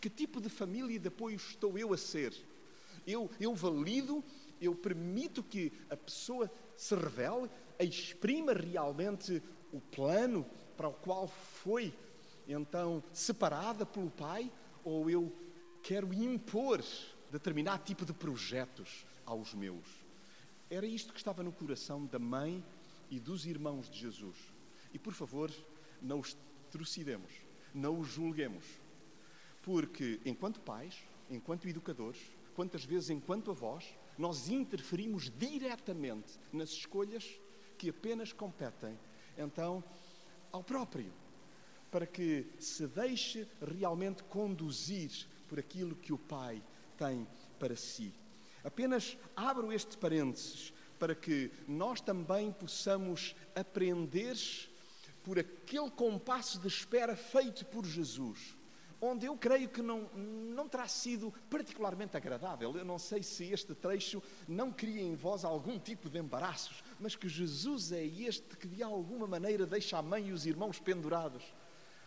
Que 0.00 0.10
tipo 0.10 0.40
de 0.40 0.48
família 0.48 0.98
de 0.98 1.08
apoio 1.08 1.36
estou 1.36 1.78
eu 1.78 1.92
a 1.92 1.96
ser? 1.96 2.34
Eu, 3.06 3.30
eu 3.40 3.54
valido, 3.54 4.22
eu 4.60 4.74
permito 4.74 5.42
que 5.42 5.72
a 5.88 5.96
pessoa 5.96 6.50
se 6.76 6.94
revele, 6.94 7.50
exprima 7.78 8.52
realmente 8.52 9.42
o 9.72 9.80
plano 9.80 10.44
para 10.76 10.88
o 10.88 10.94
qual 10.94 11.26
foi 11.26 11.92
então 12.46 13.02
separada 13.12 13.86
pelo 13.86 14.10
pai, 14.10 14.52
ou 14.84 15.08
eu 15.08 15.32
quero 15.82 16.12
impor 16.12 16.82
determinado 17.34 17.82
tipo 17.82 18.04
de 18.06 18.12
projetos 18.12 19.04
aos 19.26 19.54
meus? 19.54 19.84
Era 20.70 20.86
isto 20.86 21.12
que 21.12 21.18
estava 21.18 21.42
no 21.42 21.52
coração 21.52 22.06
da 22.06 22.18
mãe 22.18 22.64
e 23.10 23.18
dos 23.18 23.44
irmãos 23.44 23.90
de 23.90 23.98
Jesus. 23.98 24.36
E 24.92 25.00
por 25.00 25.12
favor, 25.12 25.52
não 26.00 26.20
os 26.20 26.36
trucidemos, 26.70 27.32
não 27.74 27.98
os 27.98 28.08
julguemos. 28.08 28.64
Porque 29.62 30.20
enquanto 30.24 30.60
pais, 30.60 30.94
enquanto 31.28 31.68
educadores, 31.68 32.20
quantas 32.54 32.84
vezes 32.84 33.10
enquanto 33.10 33.50
avós, 33.50 33.84
nós 34.16 34.48
interferimos 34.48 35.28
diretamente 35.28 36.38
nas 36.52 36.70
escolhas 36.70 37.40
que 37.76 37.90
apenas 37.90 38.32
competem, 38.32 38.96
então, 39.36 39.82
ao 40.52 40.62
próprio, 40.62 41.12
para 41.90 42.06
que 42.06 42.46
se 42.60 42.86
deixe 42.86 43.48
realmente 43.60 44.22
conduzir 44.22 45.10
por 45.48 45.58
aquilo 45.58 45.96
que 45.96 46.12
o 46.12 46.18
Pai 46.18 46.62
tem 46.94 47.26
para 47.58 47.76
si. 47.76 48.12
Apenas 48.62 49.16
abro 49.36 49.72
este 49.72 49.96
parênteses 49.98 50.72
para 50.98 51.14
que 51.14 51.50
nós 51.68 52.00
também 52.00 52.50
possamos 52.52 53.34
aprender 53.54 54.36
por 55.22 55.38
aquele 55.38 55.90
compasso 55.90 56.58
de 56.58 56.68
espera 56.68 57.16
feito 57.16 57.64
por 57.66 57.84
Jesus 57.84 58.56
onde 59.04 59.26
eu 59.26 59.36
creio 59.36 59.68
que 59.68 59.82
não, 59.82 60.08
não 60.14 60.68
terá 60.68 60.88
sido 60.88 61.32
particularmente 61.50 62.16
agradável. 62.16 62.76
Eu 62.76 62.84
não 62.84 62.98
sei 62.98 63.22
se 63.22 63.44
este 63.44 63.74
trecho 63.74 64.22
não 64.48 64.72
cria 64.72 65.02
em 65.02 65.14
vós 65.14 65.44
algum 65.44 65.78
tipo 65.78 66.08
de 66.08 66.18
embaraços, 66.18 66.82
mas 66.98 67.14
que 67.14 67.28
Jesus 67.28 67.92
é 67.92 68.04
este 68.04 68.56
que 68.56 68.66
de 68.66 68.82
alguma 68.82 69.26
maneira 69.26 69.66
deixa 69.66 69.98
a 69.98 70.02
mãe 70.02 70.28
e 70.28 70.32
os 70.32 70.46
irmãos 70.46 70.80
pendurados. 70.80 71.42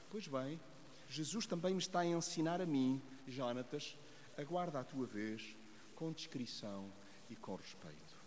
Pois 0.09 0.27
bem, 0.27 0.59
Jesus 1.07 1.45
também 1.45 1.73
me 1.73 1.79
está 1.79 1.99
a 1.99 2.05
ensinar 2.05 2.61
a 2.61 2.65
mim, 2.65 3.01
Jonatas, 3.27 3.97
aguarda 4.37 4.79
a 4.79 4.83
tua 4.83 5.05
vez 5.05 5.55
com 5.95 6.11
discrição 6.11 6.91
e 7.29 7.35
com 7.35 7.55
respeito. 7.55 8.17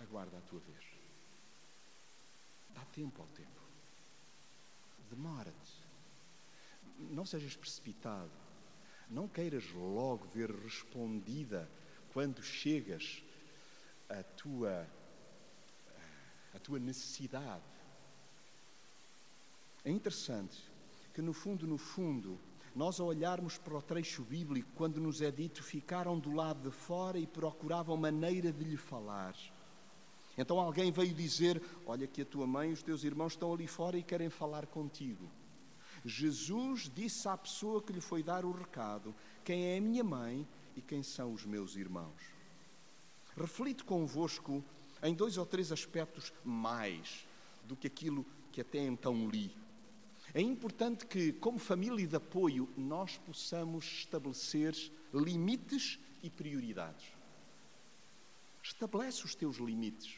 Aguarda 0.00 0.38
a 0.38 0.40
tua 0.40 0.60
vez. 0.60 0.84
Dá 2.70 2.84
tempo 2.86 3.20
ao 3.20 3.28
tempo. 3.28 3.60
Demora-te 5.10 5.90
não 7.08 7.24
sejas 7.24 7.56
precipitado. 7.56 8.30
Não 9.08 9.26
queiras 9.26 9.70
logo 9.72 10.26
ver 10.26 10.50
respondida 10.50 11.68
quando 12.12 12.42
chegas 12.42 13.22
a 14.08 14.22
tua 14.22 14.86
a 16.52 16.58
tua 16.58 16.80
necessidade. 16.80 17.62
É 19.84 19.90
interessante 19.90 20.60
que 21.14 21.22
no 21.22 21.32
fundo, 21.32 21.64
no 21.64 21.78
fundo, 21.78 22.40
nós 22.74 23.00
ao 23.00 23.08
olharmos 23.08 23.58
para 23.58 23.76
o 23.76 23.82
trecho 23.82 24.22
bíblico, 24.22 24.70
quando 24.74 25.00
nos 25.00 25.20
é 25.20 25.30
dito 25.30 25.62
ficaram 25.62 26.18
do 26.18 26.32
lado 26.32 26.70
de 26.70 26.74
fora 26.74 27.18
e 27.18 27.26
procuravam 27.26 27.96
maneira 27.96 28.52
de 28.52 28.64
lhe 28.64 28.76
falar. 28.76 29.34
Então 30.38 30.58
alguém 30.58 30.92
veio 30.92 31.12
dizer: 31.12 31.62
Olha, 31.86 32.06
que 32.06 32.22
a 32.22 32.26
tua 32.26 32.46
mãe 32.46 32.70
e 32.70 32.72
os 32.72 32.82
teus 32.82 33.04
irmãos 33.04 33.32
estão 33.32 33.52
ali 33.52 33.66
fora 33.66 33.98
e 33.98 34.02
querem 34.02 34.30
falar 34.30 34.66
contigo. 34.66 35.30
Jesus 36.04 36.90
disse 36.94 37.28
à 37.28 37.36
pessoa 37.36 37.82
que 37.82 37.92
lhe 37.92 38.00
foi 38.00 38.22
dar 38.22 38.44
o 38.44 38.52
recado: 38.52 39.14
quem 39.44 39.66
é 39.66 39.78
a 39.78 39.80
minha 39.80 40.04
mãe 40.04 40.46
e 40.76 40.80
quem 40.80 41.02
são 41.02 41.32
os 41.32 41.44
meus 41.44 41.76
irmãos. 41.76 42.40
Reflito 43.36 43.84
convosco 43.84 44.64
em 45.02 45.14
dois 45.14 45.36
ou 45.36 45.46
três 45.46 45.72
aspectos 45.72 46.32
mais 46.44 47.26
do 47.64 47.76
que 47.76 47.86
aquilo 47.86 48.24
que 48.52 48.60
até 48.60 48.78
então 48.78 49.28
li. 49.28 49.54
É 50.32 50.40
importante 50.40 51.06
que, 51.06 51.32
como 51.32 51.58
família 51.58 52.06
de 52.06 52.16
apoio, 52.16 52.68
nós 52.76 53.18
possamos 53.18 53.84
estabelecer 53.84 54.74
limites 55.12 55.98
e 56.22 56.30
prioridades. 56.30 57.06
Estabelece 58.62 59.24
os 59.24 59.34
teus 59.34 59.56
limites. 59.56 60.16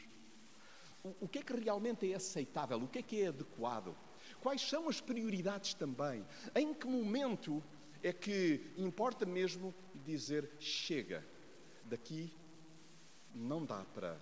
O, 1.03 1.15
o 1.21 1.27
que 1.27 1.39
é 1.39 1.41
que 1.41 1.53
realmente 1.53 2.11
é 2.11 2.15
aceitável? 2.15 2.77
O 2.77 2.87
que 2.87 2.99
é 2.99 3.01
que 3.01 3.21
é 3.21 3.27
adequado? 3.27 3.95
Quais 4.41 4.61
são 4.61 4.87
as 4.87 5.01
prioridades 5.01 5.73
também? 5.73 6.25
Em 6.55 6.73
que 6.73 6.85
momento 6.85 7.63
é 8.03 8.13
que 8.13 8.61
importa 8.77 9.25
mesmo 9.25 9.73
dizer 10.05 10.51
chega, 10.59 11.25
daqui 11.85 12.31
não 13.33 13.65
dá 13.65 13.83
para 13.93 14.19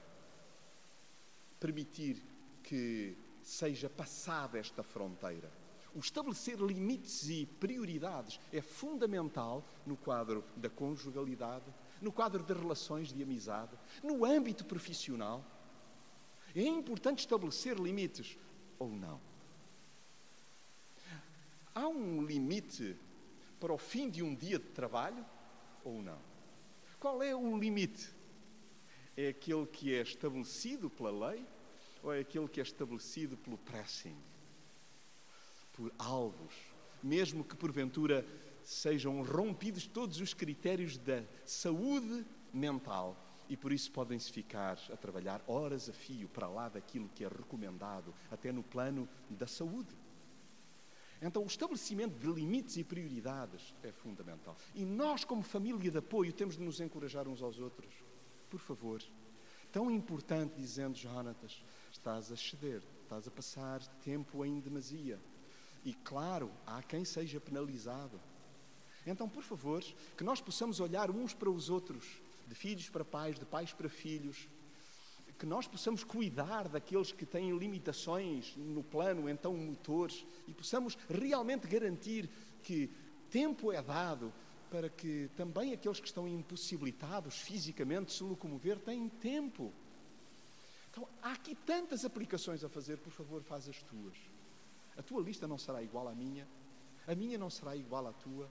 permitir 1.59 2.23
que 2.63 3.17
seja 3.41 3.89
passada 3.89 4.57
esta 4.57 4.83
fronteira. 4.83 5.60
O 5.93 5.99
estabelecer 5.99 6.57
limites 6.59 7.27
e 7.29 7.45
prioridades 7.45 8.39
é 8.51 8.61
fundamental 8.61 9.65
no 9.85 9.97
quadro 9.97 10.43
da 10.55 10.69
conjugalidade, 10.69 11.65
no 12.01 12.11
quadro 12.11 12.43
das 12.43 12.57
relações 12.57 13.11
de 13.11 13.21
amizade, 13.21 13.77
no 14.01 14.23
âmbito 14.23 14.63
profissional. 14.63 15.43
É 16.55 16.61
importante 16.61 17.19
estabelecer 17.19 17.77
limites 17.77 18.37
ou 18.79 18.89
não. 18.89 19.19
Há 21.75 21.87
um 21.87 22.23
limite 22.23 22.97
para 23.59 23.73
o 23.73 23.77
fim 23.77 24.09
de 24.09 24.23
um 24.23 24.33
dia 24.33 24.59
de 24.59 24.65
trabalho 24.65 25.25
ou 25.83 26.01
não? 26.01 26.19
Qual 26.99 27.21
é 27.21 27.35
o 27.35 27.57
limite? 27.57 28.09
É 29.15 29.29
aquele 29.29 29.65
que 29.65 29.93
é 29.93 30.01
estabelecido 30.01 30.89
pela 30.89 31.29
lei 31.29 31.45
ou 32.01 32.13
é 32.13 32.19
aquele 32.21 32.47
que 32.47 32.59
é 32.59 32.63
estabelecido 32.63 33.37
pelo 33.37 33.57
pressing? 33.57 34.17
Por 35.81 35.91
alvos, 35.97 36.53
mesmo 37.01 37.43
que 37.43 37.55
porventura 37.55 38.23
sejam 38.63 39.23
rompidos 39.23 39.87
todos 39.87 40.21
os 40.21 40.31
critérios 40.31 40.95
da 40.95 41.23
saúde 41.43 42.23
mental 42.53 43.17
e 43.49 43.57
por 43.57 43.73
isso 43.73 43.91
podem-se 43.91 44.31
ficar 44.31 44.77
a 44.93 44.95
trabalhar 44.95 45.43
horas 45.47 45.89
a 45.89 45.91
fio 45.91 46.29
para 46.29 46.47
lá 46.47 46.69
daquilo 46.69 47.09
que 47.15 47.23
é 47.23 47.27
recomendado, 47.27 48.13
até 48.29 48.51
no 48.51 48.61
plano 48.61 49.09
da 49.27 49.47
saúde. 49.47 49.89
Então, 51.19 51.41
o 51.41 51.47
estabelecimento 51.47 52.13
de 52.19 52.31
limites 52.31 52.77
e 52.77 52.83
prioridades 52.83 53.73
é 53.81 53.91
fundamental. 53.91 54.55
E 54.75 54.85
nós, 54.85 55.23
como 55.23 55.41
família 55.41 55.89
de 55.89 55.97
apoio, 55.97 56.31
temos 56.31 56.57
de 56.57 56.61
nos 56.61 56.79
encorajar 56.79 57.27
uns 57.27 57.41
aos 57.41 57.57
outros. 57.57 57.91
Por 58.51 58.59
favor. 58.59 59.01
Tão 59.71 59.89
importante, 59.89 60.53
dizendo 60.57 60.95
Jonatas, 60.95 61.63
estás 61.91 62.31
a 62.31 62.35
ceder, 62.35 62.83
estás 63.01 63.27
a 63.27 63.31
passar 63.31 63.81
tempo 64.03 64.45
em 64.45 64.59
demasia. 64.59 65.19
E 65.83 65.93
claro, 65.93 66.51
há 66.65 66.81
quem 66.83 67.03
seja 67.03 67.39
penalizado. 67.39 68.19
Então, 69.05 69.27
por 69.27 69.43
favor, 69.43 69.83
que 70.15 70.23
nós 70.23 70.39
possamos 70.39 70.79
olhar 70.79 71.09
uns 71.09 71.33
para 71.33 71.49
os 71.49 71.69
outros, 71.69 72.05
de 72.47 72.53
filhos 72.53 72.89
para 72.89 73.03
pais, 73.03 73.39
de 73.39 73.45
pais 73.45 73.73
para 73.73 73.89
filhos, 73.89 74.47
que 75.39 75.45
nós 75.45 75.67
possamos 75.67 76.03
cuidar 76.03 76.67
daqueles 76.67 77.11
que 77.11 77.25
têm 77.25 77.57
limitações 77.57 78.55
no 78.55 78.83
plano, 78.83 79.27
então 79.27 79.57
motores, 79.57 80.23
e 80.47 80.53
possamos 80.53 80.95
realmente 81.09 81.67
garantir 81.67 82.29
que 82.61 82.87
tempo 83.31 83.71
é 83.71 83.81
dado 83.81 84.31
para 84.69 84.87
que 84.87 85.31
também 85.35 85.73
aqueles 85.73 85.99
que 85.99 86.05
estão 86.05 86.27
impossibilitados 86.27 87.39
fisicamente 87.39 88.07
de 88.07 88.13
se 88.13 88.23
locomover 88.23 88.77
tenham 88.79 89.09
tempo. 89.09 89.73
Então, 90.91 91.07
há 91.23 91.31
aqui 91.31 91.55
tantas 91.55 92.05
aplicações 92.05 92.63
a 92.63 92.69
fazer, 92.69 92.97
por 92.97 93.11
favor, 93.11 93.41
faz 93.41 93.67
as 93.67 93.81
tuas. 93.81 94.15
A 94.97 95.03
tua 95.03 95.21
lista 95.21 95.47
não 95.47 95.57
será 95.57 95.81
igual 95.81 96.07
à 96.07 96.13
minha, 96.13 96.47
a 97.07 97.15
minha 97.15 97.37
não 97.37 97.49
será 97.49 97.75
igual 97.75 98.07
à 98.07 98.13
tua. 98.13 98.49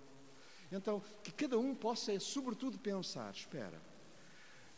Então, 0.72 1.02
que 1.22 1.32
cada 1.32 1.58
um 1.58 1.74
possa, 1.74 2.18
sobretudo, 2.20 2.78
pensar: 2.78 3.30
espera, 3.32 3.80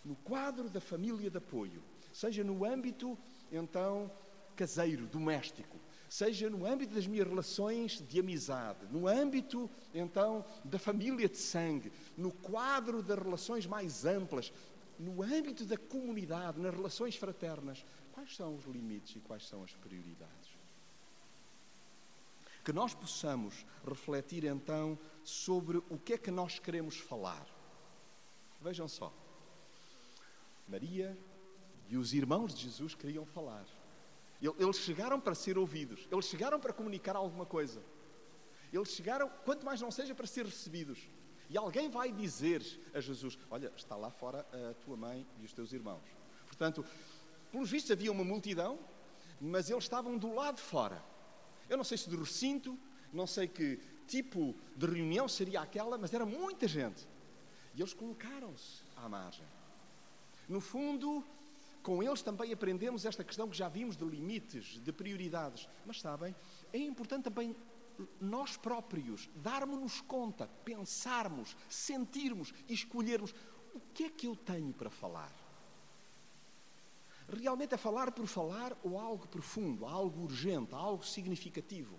no 0.05 0.17
quadro 0.17 0.69
da 0.69 0.81
família 0.81 1.31
de 1.31 1.39
apoio, 1.39 1.83
seja 2.13 2.43
no 2.43 2.65
âmbito, 2.65 3.17
então, 3.51 4.11
caseiro, 4.57 5.07
doméstico, 5.07 5.79
seja 6.09 6.51
no 6.51 6.67
âmbito 6.67 6.95
das 6.95 7.07
minhas 7.07 7.27
relações 7.27 8.03
de 8.07 8.21
amizade, 8.21 8.87
no 8.91 9.07
âmbito, 9.07 9.71
então, 9.95 10.45
da 10.65 10.79
família 10.79 11.29
de 11.29 11.39
sangue, 11.39 11.93
no 12.17 12.33
quadro 12.33 13.03
das 13.03 13.19
relações 13.19 13.67
mais 13.67 14.05
amplas, 14.05 14.53
no 14.99 15.23
âmbito 15.23 15.65
da 15.65 15.77
comunidade, 15.77 16.61
nas 16.61 16.75
relações 16.75 17.17
fraternas, 17.17 17.85
quais 18.13 18.37
são 18.37 18.55
os 18.55 18.65
limites 18.65 19.17
e 19.17 19.21
quais 19.21 19.47
são 19.47 19.65
as 19.65 19.73
prioridades? 19.75 20.42
Que 22.65 22.73
nós 22.73 22.95
possamos 22.95 23.67
refletir 23.87 24.45
então 24.45 24.99
sobre 25.25 25.79
o 25.89 25.99
que 25.99 26.15
é 26.15 26.19
que 26.19 26.31
nós 26.31 26.59
queremos 26.59 26.97
falar. 26.97 27.47
Vejam 28.61 28.87
só. 28.87 29.13
Maria 30.69 31.19
e 31.89 31.97
os 31.97 32.15
irmãos 32.15 32.55
de 32.55 32.63
Jesus 32.63 32.95
queriam 32.95 33.27
falar. 33.27 33.67
Eles 34.41 34.77
chegaram 34.77 35.21
para 35.21 35.35
ser 35.35 35.57
ouvidos, 35.57 36.09
eles 36.11 36.25
chegaram 36.27 36.59
para 36.59 36.73
comunicar 36.73 37.15
alguma 37.15 37.47
coisa. 37.47 37.83
Eles 38.73 38.89
chegaram, 38.89 39.29
quanto 39.45 39.65
mais 39.65 39.81
não 39.81 39.91
seja, 39.91 40.15
para 40.15 40.27
ser 40.27 40.47
recebidos. 40.47 40.99
E 41.51 41.59
alguém 41.59 41.91
vai 41.91 42.11
dizer 42.11 42.65
a 42.95 43.01
Jesus: 43.01 43.39
Olha, 43.51 43.71
está 43.77 43.95
lá 43.95 44.11
fora 44.11 44.47
a 44.71 44.75
tua 44.83 44.97
mãe 44.97 45.27
e 45.39 45.45
os 45.45 45.53
teus 45.53 45.73
irmãos. 45.73 46.03
Portanto, 46.47 46.85
pelos 47.51 47.71
vistos 47.71 47.91
havia 47.91 48.11
uma 48.11 48.25
multidão, 48.25 48.79
mas 49.39 49.69
eles 49.69 49.85
estavam 49.85 50.17
do 50.17 50.35
lado 50.35 50.57
de 50.57 50.63
fora. 50.63 51.05
Eu 51.73 51.79
não 51.79 51.85
sei 51.85 51.97
se 51.97 52.11
do 52.11 52.19
recinto, 52.19 52.79
não 53.11 53.27
sei 53.27 53.49
que 53.49 53.81
tipo 54.07 54.55
de 54.77 54.85
reunião 54.85 55.27
seria 55.27 55.63
aquela, 55.63 55.97
mas 55.97 56.13
era 56.13 56.27
muita 56.27 56.69
gente. 56.69 57.09
E 57.75 57.81
eles 57.81 57.95
colocaram-se 57.95 58.83
à 58.95 59.09
margem. 59.09 59.47
No 60.47 60.61
fundo, 60.61 61.25
com 61.83 62.03
eles 62.03 62.21
também 62.21 62.53
aprendemos 62.53 63.07
esta 63.07 63.25
questão 63.25 63.49
que 63.49 63.57
já 63.57 63.71
vimos 63.71 63.97
de 63.97 64.05
limites, 64.05 64.79
de 64.85 64.93
prioridades. 64.93 65.67
Mas 65.87 66.03
sabem, 66.03 66.37
é 66.75 66.79
importante 66.79 67.25
também 67.25 67.57
nós 68.21 68.55
próprios 68.59 69.31
darmos-nos 69.37 70.03
conta, 70.03 70.51
pensarmos, 70.67 71.57
sentirmos 71.71 72.53
e 72.69 72.75
escolhermos 72.75 73.35
o 73.75 73.81
que 73.95 74.05
é 74.05 74.11
que 74.11 74.27
eu 74.27 74.37
tenho 74.37 74.75
para 74.75 74.91
falar. 74.91 75.33
Realmente 77.35 77.75
é 77.75 77.79
falar 77.79 78.13
por 78.13 78.27
falar 78.27 78.77
ou 78.83 78.99
algo 78.99 79.27
profundo, 79.27 79.87
algo 79.87 80.23
urgente, 80.23 80.75
algo 80.75 81.05
significativo? 81.05 81.99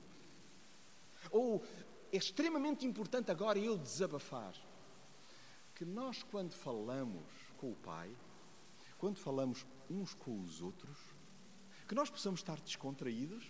Ou 1.32 1.64
é 2.12 2.18
extremamente 2.18 2.86
importante 2.86 3.32
agora 3.32 3.58
eu 3.58 3.78
desabafar? 3.78 4.54
Que 5.74 5.84
nós, 5.84 6.22
quando 6.22 6.54
falamos 6.54 7.24
com 7.58 7.72
o 7.72 7.76
Pai, 7.76 8.16
quando 9.00 9.18
falamos 9.18 9.66
uns 9.90 10.14
com 10.14 10.40
os 10.40 10.62
outros, 10.62 10.98
que 11.88 11.96
nós 11.96 12.10
possamos 12.10 12.40
estar 12.40 12.60
descontraídos, 12.62 13.46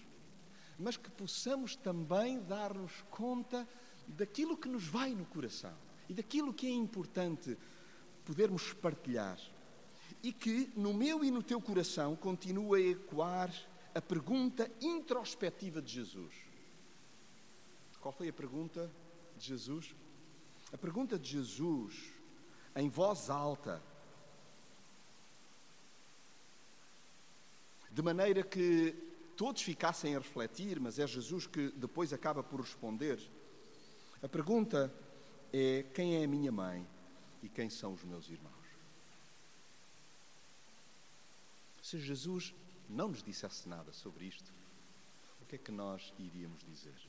mas 0.80 0.98
que 0.98 1.12
possamos 1.12 1.76
também 1.76 2.40
dar-nos 2.42 3.04
conta 3.12 3.68
daquilo 4.08 4.58
que 4.58 4.68
nos 4.68 4.88
vai 4.88 5.14
no 5.14 5.26
coração 5.26 5.76
e 6.10 6.14
daquilo 6.14 6.54
que 6.54 6.68
é 6.68 6.72
importante 6.72 7.58
podermos 8.26 8.74
partilhar. 8.74 9.38
E 10.22 10.32
que 10.32 10.72
no 10.76 10.94
meu 10.94 11.24
e 11.24 11.32
no 11.32 11.44
teu 11.44 11.60
coração 11.62 12.16
continue 12.16 12.82
a 12.82 12.92
ecoar 12.92 13.54
a 13.94 14.02
pergunta 14.02 14.70
introspectiva 14.82 15.82
de 15.82 15.94
Jesus. 15.94 16.34
Qual 18.00 18.12
foi 18.12 18.30
a 18.30 18.34
pergunta 18.34 18.92
de 19.38 19.48
Jesus? 19.48 19.96
A 20.72 20.78
pergunta 20.78 21.20
de 21.20 21.30
Jesus, 21.30 22.12
em 22.76 22.90
voz 22.90 23.30
alta, 23.30 23.82
de 27.92 28.02
maneira 28.02 28.42
que 28.42 28.96
todos 29.38 29.62
ficassem 29.62 30.16
a 30.16 30.20
refletir, 30.20 30.80
mas 30.80 30.98
é 30.98 31.06
Jesus 31.06 31.46
que 31.46 31.70
depois 31.72 32.12
acaba 32.12 32.44
por 32.44 32.62
responder. 32.62 33.20
A 34.22 34.28
pergunta 34.28 34.94
é: 35.52 35.86
quem 35.94 36.16
é 36.16 36.24
a 36.24 36.28
minha 36.28 36.52
mãe 36.52 36.88
e 37.44 37.50
quem 37.50 37.70
são 37.70 37.94
os 37.94 38.04
meus 38.04 38.30
irmãos? 38.30 38.63
Se 41.94 42.00
Jesus 42.00 42.56
não 42.90 43.10
nos 43.10 43.22
dissesse 43.22 43.70
nada 43.70 43.94
sobre 43.94 44.26
isto, 44.26 44.52
o 45.40 45.46
que 45.46 45.58
é 45.58 45.60
que 45.60 45.72
nós 45.72 46.12
iríamos 46.18 46.64
dizer? 46.64 47.00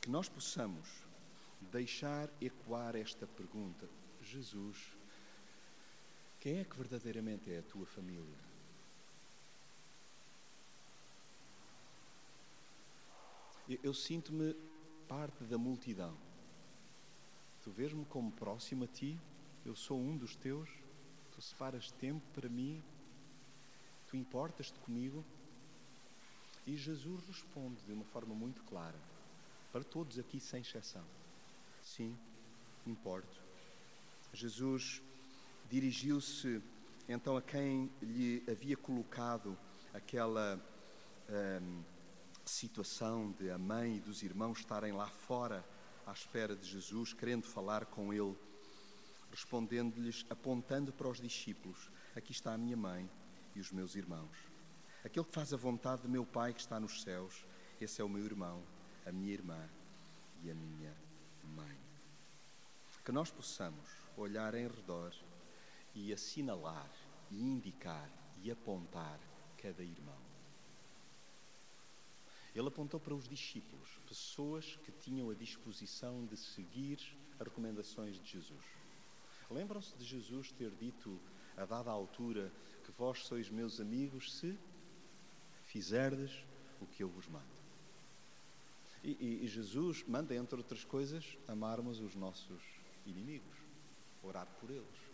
Que 0.00 0.08
nós 0.08 0.28
possamos 0.28 0.88
deixar 1.72 2.30
ecoar 2.40 2.94
esta 2.94 3.26
pergunta: 3.26 3.88
Jesus, 4.22 4.78
quem 6.38 6.60
é 6.60 6.64
que 6.64 6.76
verdadeiramente 6.76 7.50
é 7.50 7.58
a 7.58 7.62
tua 7.62 7.84
família? 7.84 8.38
Eu, 13.82 13.92
sinto-me 13.92 14.54
parte 15.08 15.42
da 15.42 15.58
multidão. 15.58 16.16
Tu 17.64 17.70
vês-me 17.72 18.04
como 18.04 18.30
próximo 18.30 18.84
a 18.84 18.86
ti, 18.86 19.18
eu 19.64 19.76
sou 19.76 19.98
um 19.98 20.16
dos 20.16 20.34
teus, 20.36 20.68
tu 21.32 21.40
separas 21.40 21.90
tempo 21.92 22.22
para 22.32 22.48
mim, 22.48 22.82
tu 24.08 24.16
importas-te 24.16 24.78
comigo. 24.80 25.24
E 26.66 26.76
Jesus 26.76 27.24
responde 27.26 27.82
de 27.82 27.92
uma 27.92 28.04
forma 28.04 28.34
muito 28.34 28.62
clara, 28.64 28.98
para 29.72 29.82
todos 29.82 30.18
aqui 30.18 30.38
sem 30.38 30.60
exceção: 30.60 31.04
Sim, 31.82 32.16
importo. 32.86 33.40
Jesus 34.32 35.02
dirigiu-se 35.70 36.62
então 37.08 37.36
a 37.36 37.42
quem 37.42 37.90
lhe 38.00 38.42
havia 38.48 38.76
colocado 38.76 39.58
aquela 39.92 40.60
hum, 41.28 41.82
situação 42.44 43.32
de 43.32 43.50
a 43.50 43.58
mãe 43.58 43.96
e 43.96 44.00
dos 44.00 44.22
irmãos 44.22 44.58
estarem 44.58 44.92
lá 44.92 45.08
fora 45.08 45.64
à 46.06 46.12
espera 46.12 46.56
de 46.56 46.68
Jesus, 46.68 47.12
querendo 47.12 47.44
falar 47.44 47.86
com 47.86 48.12
ele, 48.12 48.36
respondendo-lhes, 49.32 50.24
apontando 50.30 50.92
para 50.92 51.08
os 51.08 51.20
discípulos: 51.20 51.90
Aqui 52.14 52.30
está 52.32 52.52
a 52.52 52.58
minha 52.58 52.76
mãe 52.76 53.10
e 53.56 53.60
os 53.60 53.72
meus 53.72 53.96
irmãos. 53.96 54.36
Aquele 55.04 55.26
que 55.26 55.32
faz 55.32 55.52
a 55.52 55.56
vontade 55.56 56.02
de 56.02 56.08
meu 56.08 56.24
Pai 56.24 56.52
que 56.52 56.60
está 56.60 56.78
nos 56.78 57.02
céus, 57.02 57.44
esse 57.80 58.00
é 58.00 58.04
o 58.04 58.08
meu 58.08 58.24
irmão, 58.24 58.62
a 59.04 59.10
minha 59.10 59.32
irmã 59.32 59.68
e 60.42 60.50
a 60.50 60.54
minha 60.54 60.94
mãe. 61.42 61.76
Que 63.04 63.10
nós 63.10 63.32
possamos 63.32 63.88
olhar 64.16 64.54
em 64.54 64.68
redor 64.68 65.12
e 65.94 66.12
assinalar, 66.12 66.90
e 67.30 67.42
indicar 67.42 68.08
e 68.42 68.50
apontar 68.50 69.18
cada 69.56 69.82
irmão. 69.82 70.20
Ele 72.54 72.68
apontou 72.68 73.00
para 73.00 73.14
os 73.14 73.26
discípulos, 73.26 73.88
pessoas 74.06 74.76
que 74.84 74.92
tinham 74.92 75.30
a 75.30 75.34
disposição 75.34 76.24
de 76.26 76.36
seguir 76.36 76.98
as 77.40 77.46
recomendações 77.46 78.20
de 78.20 78.30
Jesus. 78.30 78.81
Lembram-se 79.52 79.96
de 79.96 80.04
Jesus 80.04 80.50
ter 80.52 80.70
dito, 80.70 81.18
a 81.56 81.64
dada 81.64 81.90
altura, 81.90 82.50
que 82.84 82.90
vós 82.92 83.24
sois 83.24 83.48
meus 83.50 83.80
amigos 83.80 84.34
se 84.34 84.58
fizerdes 85.66 86.44
o 86.80 86.86
que 86.86 87.02
eu 87.02 87.08
vos 87.08 87.28
mando. 87.28 87.44
E, 89.04 89.10
e, 89.10 89.44
e 89.44 89.48
Jesus 89.48 90.04
manda, 90.06 90.34
entre 90.34 90.56
outras 90.56 90.84
coisas, 90.84 91.36
amarmos 91.46 92.00
os 92.00 92.14
nossos 92.14 92.62
inimigos, 93.06 93.56
orar 94.22 94.46
por 94.60 94.70
eles 94.70 95.12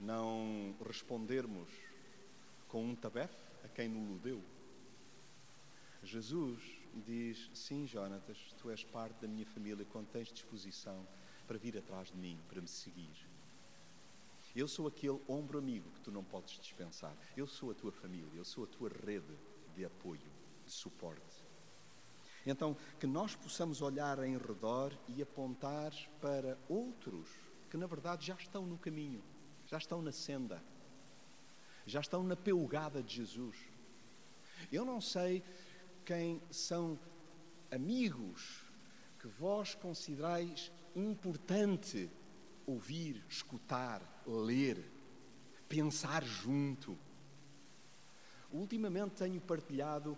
não 0.00 0.74
respondermos 0.86 1.68
com 2.68 2.84
um 2.84 2.94
tabefe 2.94 3.36
a 3.64 3.68
quem 3.68 3.88
nos 3.88 4.20
deu. 4.20 4.42
Jesus 6.02 6.60
diz: 7.06 7.50
Sim, 7.54 7.86
Jonatas, 7.86 8.54
tu 8.58 8.70
és 8.70 8.84
parte 8.84 9.20
da 9.20 9.28
minha 9.28 9.46
família 9.46 9.86
quando 9.90 10.08
tens 10.08 10.32
disposição 10.32 11.06
para 11.46 11.58
vir 11.58 11.76
atrás 11.78 12.08
de 12.08 12.16
mim, 12.16 12.38
para 12.48 12.60
me 12.60 12.68
seguir. 12.68 13.28
Eu 14.54 14.68
sou 14.68 14.86
aquele 14.86 15.20
ombro 15.28 15.58
amigo 15.58 15.90
que 15.90 16.00
tu 16.00 16.12
não 16.12 16.22
podes 16.22 16.58
dispensar. 16.58 17.16
Eu 17.36 17.46
sou 17.46 17.70
a 17.70 17.74
tua 17.74 17.90
família, 17.90 18.30
eu 18.34 18.44
sou 18.44 18.64
a 18.64 18.66
tua 18.66 18.88
rede 18.88 19.36
de 19.74 19.84
apoio, 19.84 20.30
de 20.64 20.72
suporte. 20.72 21.44
Então, 22.46 22.76
que 23.00 23.06
nós 23.06 23.34
possamos 23.34 23.80
olhar 23.82 24.22
em 24.22 24.36
redor 24.36 24.92
e 25.08 25.22
apontar 25.22 25.92
para 26.20 26.58
outros 26.68 27.28
que, 27.70 27.76
na 27.76 27.86
verdade, 27.86 28.26
já 28.26 28.34
estão 28.34 28.64
no 28.64 28.78
caminho 28.78 29.22
já 29.66 29.78
estão 29.78 30.02
na 30.02 30.12
senda, 30.12 30.62
já 31.86 32.00
estão 32.00 32.22
na 32.22 32.36
peugada 32.36 33.02
de 33.02 33.16
Jesus. 33.16 33.56
Eu 34.70 34.84
não 34.84 35.00
sei 35.00 35.42
quem 36.04 36.40
são 36.50 36.98
amigos 37.70 38.64
que 39.18 39.26
vós 39.26 39.74
considerais 39.74 40.70
importante 40.94 42.10
ouvir, 42.66 43.22
escutar, 43.28 44.02
ler, 44.26 44.84
pensar 45.68 46.24
junto. 46.24 46.96
Ultimamente 48.52 49.16
tenho 49.16 49.40
partilhado 49.40 50.16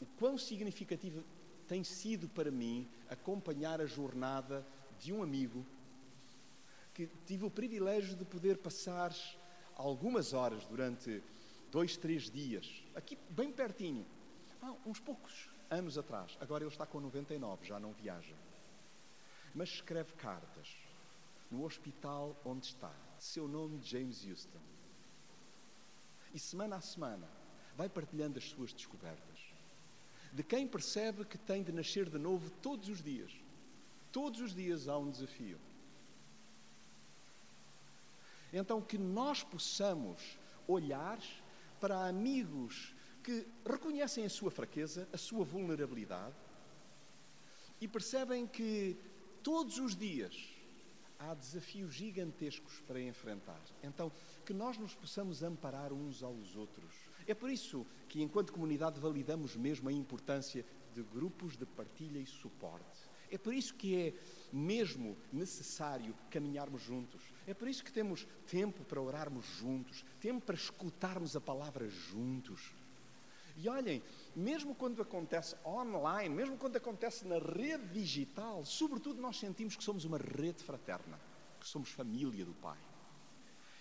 o 0.00 0.06
quão 0.18 0.36
significativo 0.36 1.24
tem 1.66 1.84
sido 1.84 2.28
para 2.28 2.50
mim 2.50 2.88
acompanhar 3.08 3.80
a 3.80 3.86
jornada 3.86 4.66
de 4.98 5.12
um 5.12 5.22
amigo 5.22 5.64
que 6.92 7.08
tive 7.24 7.44
o 7.44 7.50
privilégio 7.50 8.16
de 8.16 8.24
poder 8.24 8.58
passar 8.58 9.14
algumas 9.76 10.32
horas 10.32 10.64
durante 10.66 11.22
dois, 11.70 11.96
três 11.96 12.30
dias, 12.30 12.84
aqui 12.94 13.16
bem 13.30 13.52
pertinho, 13.52 14.04
há 14.60 14.74
uns 14.84 14.98
poucos 14.98 15.48
anos 15.70 15.96
atrás. 15.96 16.36
Agora 16.40 16.64
ele 16.64 16.72
está 16.72 16.84
com 16.84 17.00
99, 17.00 17.64
já 17.64 17.78
não 17.78 17.92
viaja. 17.92 18.34
Mas 19.54 19.70
escreve 19.70 20.12
cartas 20.14 20.76
no 21.50 21.64
hospital 21.64 22.36
onde 22.44 22.66
está, 22.66 22.92
seu 23.18 23.48
nome 23.48 23.80
James 23.82 24.24
Houston. 24.24 24.60
E 26.32 26.38
semana 26.38 26.76
a 26.76 26.80
semana 26.80 27.28
vai 27.76 27.88
partilhando 27.88 28.38
as 28.38 28.44
suas 28.44 28.72
descobertas. 28.72 29.38
De 30.32 30.44
quem 30.44 30.66
percebe 30.66 31.24
que 31.24 31.36
tem 31.36 31.62
de 31.62 31.72
nascer 31.72 32.08
de 32.08 32.18
novo 32.18 32.50
todos 32.62 32.88
os 32.88 33.02
dias. 33.02 33.32
Todos 34.12 34.40
os 34.40 34.54
dias 34.54 34.86
há 34.86 34.96
um 34.96 35.10
desafio. 35.10 35.58
Então, 38.52 38.80
que 38.80 38.98
nós 38.98 39.42
possamos 39.42 40.38
olhar 40.66 41.18
para 41.80 42.06
amigos 42.06 42.94
que 43.22 43.46
reconhecem 43.64 44.24
a 44.24 44.30
sua 44.30 44.50
fraqueza, 44.50 45.08
a 45.12 45.16
sua 45.16 45.44
vulnerabilidade 45.44 46.34
e 47.80 47.88
percebem 47.88 48.46
que 48.46 48.96
todos 49.42 49.78
os 49.78 49.96
dias 49.96 50.34
há 51.18 51.34
desafios 51.34 51.92
gigantescos 51.92 52.80
para 52.86 53.00
enfrentar. 53.00 53.60
Então, 53.82 54.10
que 54.44 54.54
nós 54.54 54.78
nos 54.78 54.94
possamos 54.94 55.42
amparar 55.42 55.92
uns 55.92 56.22
aos 56.22 56.56
outros. 56.56 56.94
É 57.26 57.34
por 57.34 57.50
isso 57.50 57.86
que, 58.08 58.22
enquanto 58.22 58.52
comunidade, 58.52 58.98
validamos 58.98 59.54
mesmo 59.54 59.88
a 59.88 59.92
importância 59.92 60.64
de 60.94 61.02
grupos 61.02 61.56
de 61.56 61.66
partilha 61.66 62.18
e 62.18 62.26
suporte. 62.26 63.10
É 63.30 63.38
por 63.38 63.54
isso 63.54 63.74
que 63.74 63.96
é 63.96 64.14
mesmo 64.52 65.16
necessário 65.32 66.16
caminharmos 66.30 66.82
juntos. 66.82 67.22
É 67.46 67.54
por 67.54 67.68
isso 67.68 67.84
que 67.84 67.92
temos 67.92 68.26
tempo 68.46 68.82
para 68.84 69.00
orarmos 69.00 69.46
juntos, 69.46 70.04
tempo 70.20 70.44
para 70.44 70.56
escutarmos 70.56 71.36
a 71.36 71.40
palavra 71.40 71.88
juntos. 71.88 72.72
E 73.56 73.68
olhem, 73.68 74.02
mesmo 74.34 74.74
quando 74.74 75.02
acontece 75.02 75.56
online, 75.64 76.34
mesmo 76.34 76.56
quando 76.56 76.76
acontece 76.76 77.26
na 77.26 77.38
rede 77.38 77.86
digital, 77.88 78.64
sobretudo 78.64 79.20
nós 79.20 79.38
sentimos 79.38 79.76
que 79.76 79.84
somos 79.84 80.04
uma 80.04 80.18
rede 80.18 80.62
fraterna, 80.62 81.18
que 81.58 81.66
somos 81.66 81.90
família 81.90 82.44
do 82.44 82.54
Pai. 82.54 82.78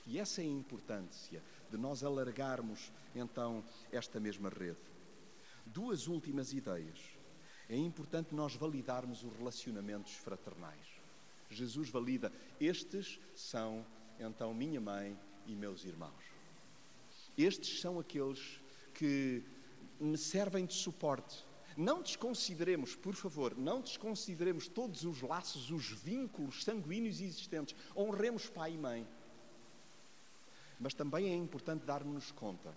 E 0.05 0.17
essa 0.19 0.41
é 0.41 0.45
a 0.45 0.47
importância 0.47 1.43
de 1.69 1.77
nós 1.77 2.03
alargarmos 2.03 2.91
então 3.15 3.63
esta 3.91 4.19
mesma 4.19 4.49
rede. 4.49 4.79
Duas 5.65 6.07
últimas 6.07 6.51
ideias. 6.51 6.99
É 7.69 7.77
importante 7.77 8.33
nós 8.33 8.55
validarmos 8.55 9.23
os 9.23 9.37
relacionamentos 9.37 10.15
fraternais. 10.15 10.87
Jesus 11.51 11.89
valida, 11.89 12.31
estes 12.59 13.19
são 13.35 13.85
então 14.19 14.53
minha 14.53 14.81
mãe 14.81 15.15
e 15.45 15.55
meus 15.55 15.85
irmãos. 15.85 16.23
Estes 17.37 17.79
são 17.79 17.99
aqueles 17.99 18.59
que 18.95 19.43
me 19.99 20.17
servem 20.17 20.65
de 20.65 20.73
suporte. 20.73 21.45
Não 21.75 22.01
desconsideremos, 22.01 22.95
por 22.95 23.15
favor, 23.15 23.57
não 23.57 23.81
desconsideremos 23.81 24.67
todos 24.67 25.03
os 25.03 25.21
laços, 25.21 25.71
os 25.71 25.89
vínculos 25.91 26.63
sanguíneos 26.63 27.21
existentes. 27.21 27.75
Honremos 27.95 28.49
pai 28.49 28.73
e 28.73 28.77
mãe. 28.77 29.07
Mas 30.79 30.93
também 30.93 31.29
é 31.29 31.35
importante 31.35 31.85
darmos 31.85 32.31
conta 32.31 32.75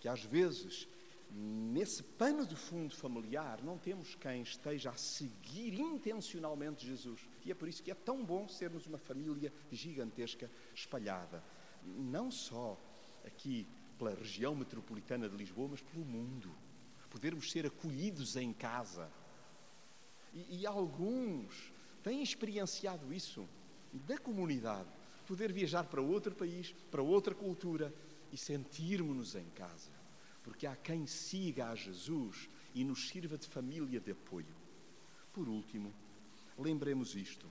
que 0.00 0.08
às 0.08 0.22
vezes 0.24 0.88
nesse 1.32 2.02
pano 2.02 2.44
de 2.44 2.56
fundo 2.56 2.94
familiar 2.94 3.62
não 3.62 3.78
temos 3.78 4.14
quem 4.16 4.42
esteja 4.42 4.90
a 4.90 4.96
seguir 4.96 5.78
intencionalmente 5.78 6.86
Jesus. 6.86 7.20
E 7.44 7.50
é 7.50 7.54
por 7.54 7.68
isso 7.68 7.82
que 7.82 7.90
é 7.90 7.94
tão 7.94 8.24
bom 8.24 8.48
sermos 8.48 8.86
uma 8.86 8.98
família 8.98 9.52
gigantesca 9.70 10.50
espalhada, 10.74 11.42
não 11.84 12.30
só 12.30 12.78
aqui 13.24 13.66
pela 14.00 14.14
região 14.14 14.54
metropolitana 14.54 15.28
de 15.28 15.36
Lisboa, 15.36 15.68
mas 15.72 15.82
pelo 15.82 16.06
mundo. 16.06 16.50
Podermos 17.10 17.50
ser 17.50 17.66
acolhidos 17.66 18.34
em 18.34 18.50
casa. 18.50 19.10
E, 20.32 20.60
e 20.60 20.66
alguns 20.66 21.70
têm 22.02 22.22
experienciado 22.22 23.12
isso 23.12 23.46
da 23.92 24.16
comunidade. 24.16 24.88
Poder 25.26 25.52
viajar 25.52 25.84
para 25.84 26.00
outro 26.00 26.34
país, 26.34 26.74
para 26.90 27.02
outra 27.02 27.34
cultura 27.34 27.94
e 28.32 28.38
sentirmos-nos 28.38 29.34
em 29.34 29.44
casa. 29.50 29.90
Porque 30.42 30.66
há 30.66 30.74
quem 30.74 31.06
siga 31.06 31.68
a 31.68 31.74
Jesus 31.74 32.48
e 32.74 32.82
nos 32.84 33.06
sirva 33.06 33.36
de 33.36 33.46
família 33.46 34.00
de 34.00 34.12
apoio. 34.12 34.56
Por 35.30 35.46
último, 35.46 35.92
lembremos 36.56 37.14
isto: 37.14 37.46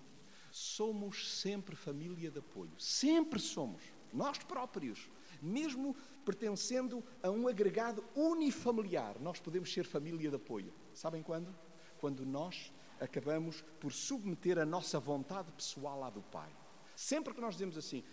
somos 0.52 1.30
sempre 1.30 1.76
família 1.76 2.32
de 2.32 2.40
apoio. 2.40 2.72
Sempre 2.80 3.40
somos. 3.40 3.84
Nós 4.12 4.40
próprios 4.40 5.08
mesmo 5.42 5.96
pertencendo 6.26 7.04
a 7.22 7.30
um 7.30 7.48
agregado 7.48 8.04
unifamiliar, 8.16 9.20
nós 9.20 9.40
podemos 9.40 9.72
ser 9.72 9.86
família 9.86 10.30
de 10.30 10.36
apoio. 10.36 10.74
Sabem 10.94 11.24
quando? 11.24 11.54
Quando 12.00 12.26
nós 12.26 12.72
acabamos 13.00 13.62
por 13.80 13.92
submeter 13.92 14.60
a 14.60 14.66
nossa 14.66 15.00
vontade 15.00 15.52
pessoal 15.52 16.04
à 16.04 16.10
do 16.10 16.22
Pai. 16.22 16.50
Sempre 16.96 17.34
que 17.34 17.42
nós 17.42 17.56
dizemos 17.56 17.78
assim, 17.78 18.04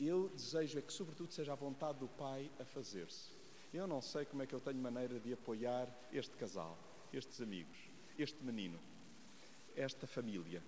eu 0.00 0.28
desejo 0.30 0.78
é 0.78 0.82
que, 0.82 0.92
sobretudo, 0.92 1.32
seja 1.32 1.52
a 1.52 1.56
vontade 1.56 1.98
do 1.98 2.08
Pai 2.08 2.50
a 2.58 2.64
fazer-se. 2.64 3.30
Eu 3.72 3.86
não 3.86 4.02
sei 4.02 4.24
como 4.24 4.42
é 4.42 4.46
que 4.46 4.54
eu 4.54 4.60
tenho 4.60 4.78
maneira 4.78 5.18
de 5.18 5.32
apoiar 5.32 5.88
este 6.12 6.36
casal, 6.36 6.76
estes 7.12 7.40
amigos, 7.40 7.78
este 8.18 8.42
menino, 8.42 8.78
esta 9.74 10.06
família, 10.06 10.62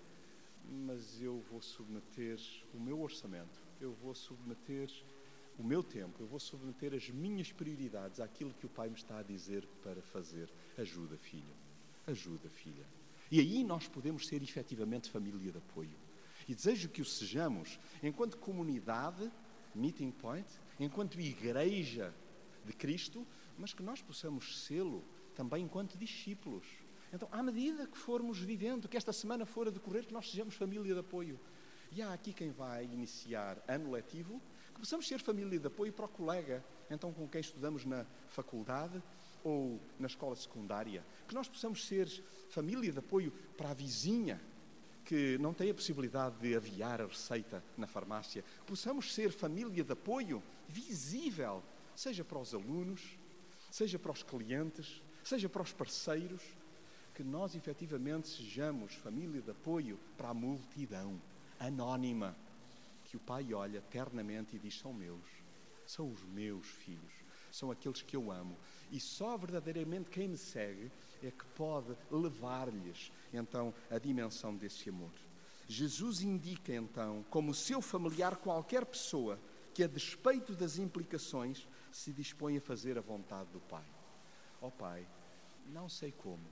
mas 0.64 1.20
eu 1.20 1.40
vou 1.50 1.60
submeter 1.60 2.38
o 2.72 2.80
meu 2.80 3.00
orçamento, 3.00 3.60
eu 3.80 3.92
vou 3.92 4.14
submeter 4.14 4.90
o 5.58 5.62
meu 5.62 5.82
tempo, 5.82 6.22
eu 6.22 6.26
vou 6.26 6.40
submeter 6.40 6.94
as 6.94 7.08
minhas 7.10 7.52
prioridades 7.52 8.20
àquilo 8.20 8.52
que 8.54 8.66
o 8.66 8.68
Pai 8.68 8.88
me 8.88 8.96
está 8.96 9.18
a 9.18 9.22
dizer 9.22 9.66
para 9.82 10.02
fazer. 10.02 10.50
Ajuda, 10.76 11.16
filho. 11.16 11.54
Ajuda, 12.06 12.48
filha. 12.50 12.86
E 13.30 13.40
aí 13.40 13.62
nós 13.64 13.88
podemos 13.88 14.26
ser 14.26 14.42
efetivamente 14.42 15.10
família 15.10 15.52
de 15.52 15.58
apoio. 15.58 15.96
E 16.48 16.54
desejo 16.54 16.88
que 16.88 17.00
o 17.00 17.04
sejamos 17.04 17.78
enquanto 18.02 18.36
comunidade, 18.36 19.30
meeting 19.74 20.10
point, 20.10 20.46
enquanto 20.78 21.20
igreja 21.20 22.14
de 22.64 22.72
Cristo, 22.72 23.26
mas 23.56 23.72
que 23.72 23.82
nós 23.82 24.02
possamos 24.02 24.64
sê-lo 24.64 25.04
também 25.34 25.64
enquanto 25.64 25.96
discípulos. 25.96 26.66
Então, 27.12 27.28
à 27.30 27.42
medida 27.42 27.86
que 27.86 27.96
formos 27.96 28.38
vivendo, 28.40 28.88
que 28.88 28.96
esta 28.96 29.12
semana 29.12 29.46
for 29.46 29.68
a 29.68 29.70
decorrer, 29.70 30.04
que 30.04 30.12
nós 30.12 30.30
sejamos 30.30 30.54
família 30.54 30.92
de 30.92 31.00
apoio. 31.00 31.38
E 31.92 32.02
há 32.02 32.12
aqui 32.12 32.32
quem 32.32 32.50
vai 32.50 32.84
iniciar 32.84 33.62
ano 33.68 33.92
letivo 33.92 34.42
que 34.74 34.80
possamos 34.80 35.06
ser 35.06 35.20
família 35.20 35.58
de 35.58 35.66
apoio 35.66 35.92
para 35.92 36.04
o 36.06 36.08
colega, 36.08 36.64
então 36.90 37.12
com 37.12 37.28
quem 37.28 37.40
estudamos 37.40 37.84
na 37.84 38.04
faculdade 38.28 39.02
ou 39.42 39.80
na 39.98 40.06
escola 40.06 40.34
secundária, 40.34 41.04
que 41.28 41.34
nós 41.34 41.48
possamos 41.48 41.86
ser 41.86 42.08
família 42.50 42.90
de 42.90 42.98
apoio 42.98 43.30
para 43.56 43.70
a 43.70 43.74
vizinha 43.74 44.40
que 45.04 45.36
não 45.38 45.52
tem 45.52 45.70
a 45.70 45.74
possibilidade 45.74 46.36
de 46.38 46.56
aviar 46.56 47.00
a 47.00 47.06
receita 47.06 47.62
na 47.76 47.86
farmácia, 47.86 48.42
possamos 48.66 49.12
ser 49.12 49.30
família 49.30 49.84
de 49.84 49.92
apoio 49.92 50.42
visível, 50.66 51.62
seja 51.94 52.24
para 52.24 52.38
os 52.38 52.54
alunos, 52.54 53.18
seja 53.70 53.98
para 53.98 54.12
os 54.12 54.22
clientes, 54.22 55.02
seja 55.22 55.48
para 55.48 55.62
os 55.62 55.72
parceiros, 55.72 56.42
que 57.14 57.22
nós 57.22 57.54
efetivamente 57.54 58.28
sejamos 58.28 58.94
família 58.94 59.40
de 59.40 59.50
apoio 59.50 60.00
para 60.16 60.30
a 60.30 60.34
multidão 60.34 61.20
anónima 61.60 62.34
que 63.14 63.16
o 63.16 63.20
pai 63.20 63.54
olha 63.54 63.80
ternamente 63.80 64.56
e 64.56 64.58
diz: 64.58 64.76
São 64.76 64.92
meus, 64.92 65.24
são 65.86 66.10
os 66.10 66.24
meus 66.24 66.66
filhos, 66.66 67.12
são 67.48 67.70
aqueles 67.70 68.02
que 68.02 68.16
eu 68.16 68.32
amo. 68.32 68.58
E 68.90 68.98
só 68.98 69.36
verdadeiramente 69.36 70.10
quem 70.10 70.26
me 70.26 70.36
segue 70.36 70.90
é 71.22 71.30
que 71.30 71.44
pode 71.56 71.96
levar-lhes 72.10 73.12
então 73.32 73.72
a 73.88 73.98
dimensão 73.98 74.56
desse 74.56 74.88
amor. 74.88 75.12
Jesus 75.68 76.22
indica 76.22 76.74
então, 76.74 77.24
como 77.30 77.54
seu 77.54 77.80
familiar, 77.80 78.36
qualquer 78.36 78.84
pessoa 78.84 79.38
que, 79.72 79.84
a 79.84 79.86
despeito 79.86 80.52
das 80.52 80.76
implicações, 80.76 81.68
se 81.92 82.12
dispõe 82.12 82.56
a 82.56 82.60
fazer 82.60 82.98
a 82.98 83.00
vontade 83.00 83.48
do 83.50 83.60
Pai. 83.60 83.86
Ó 84.60 84.66
oh, 84.66 84.70
Pai, 84.72 85.06
não 85.68 85.88
sei 85.88 86.10
como, 86.10 86.44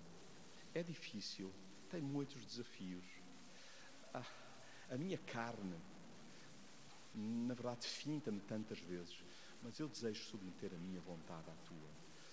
é 0.72 0.82
difícil, 0.82 1.52
tem 1.90 2.00
muitos 2.00 2.46
desafios. 2.46 3.04
Ah, 4.14 4.24
a 4.88 4.96
minha 4.96 5.18
carne 5.18 5.76
na 7.14 7.54
verdade, 7.54 7.86
finta-me 7.86 8.40
tantas 8.40 8.78
vezes, 8.80 9.22
mas 9.62 9.78
eu 9.78 9.88
desejo 9.88 10.24
submeter 10.24 10.72
a 10.72 10.78
minha 10.78 11.00
vontade 11.00 11.50
à 11.50 11.54
tua 11.66 11.90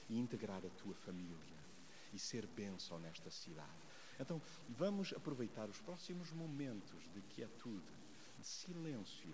e 0.10 0.18
integrar 0.18 0.66
a 0.66 0.70
tua 0.70 0.96
família. 0.96 1.60
e 2.12 2.18
ser 2.18 2.48
bênção 2.48 3.00
nesta 3.00 3.30
cidade. 3.30 3.70
Então, 4.20 4.42
vamos 4.68 5.14
aproveitar 5.14 5.70
os 5.70 5.80
próximos 5.80 6.32
momentos 6.32 7.04
de 7.14 7.22
quietude, 7.22 7.94
de 8.38 8.46
silêncio, 8.46 9.32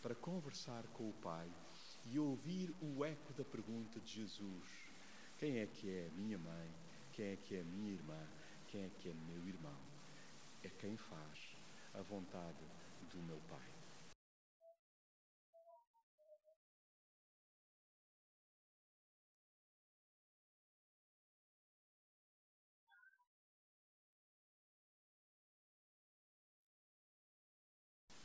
para 0.00 0.14
conversar 0.14 0.86
com 0.88 1.08
o 1.08 1.12
Pai 1.14 1.50
e 2.06 2.18
ouvir 2.18 2.74
o 2.80 3.04
eco 3.04 3.32
da 3.34 3.44
pergunta 3.44 4.00
de 4.00 4.12
Jesus: 4.12 4.64
Quem 5.38 5.58
é 5.58 5.66
que 5.66 5.90
é 5.90 6.10
minha 6.14 6.38
mãe? 6.38 6.70
Quem 7.12 7.26
é 7.26 7.36
que 7.36 7.56
é 7.56 7.62
minha 7.62 7.92
irmã? 7.92 8.26
Quem 8.68 8.84
é 8.84 8.90
que 8.90 9.08
é 9.08 9.14
meu 9.14 9.46
irmão? 9.46 9.76
É 10.62 10.68
quem 10.68 10.96
faz 10.96 11.56
a 11.94 12.02
vontade 12.02 12.64
do 13.10 13.18
meu 13.18 13.40
Pai. 13.48 13.81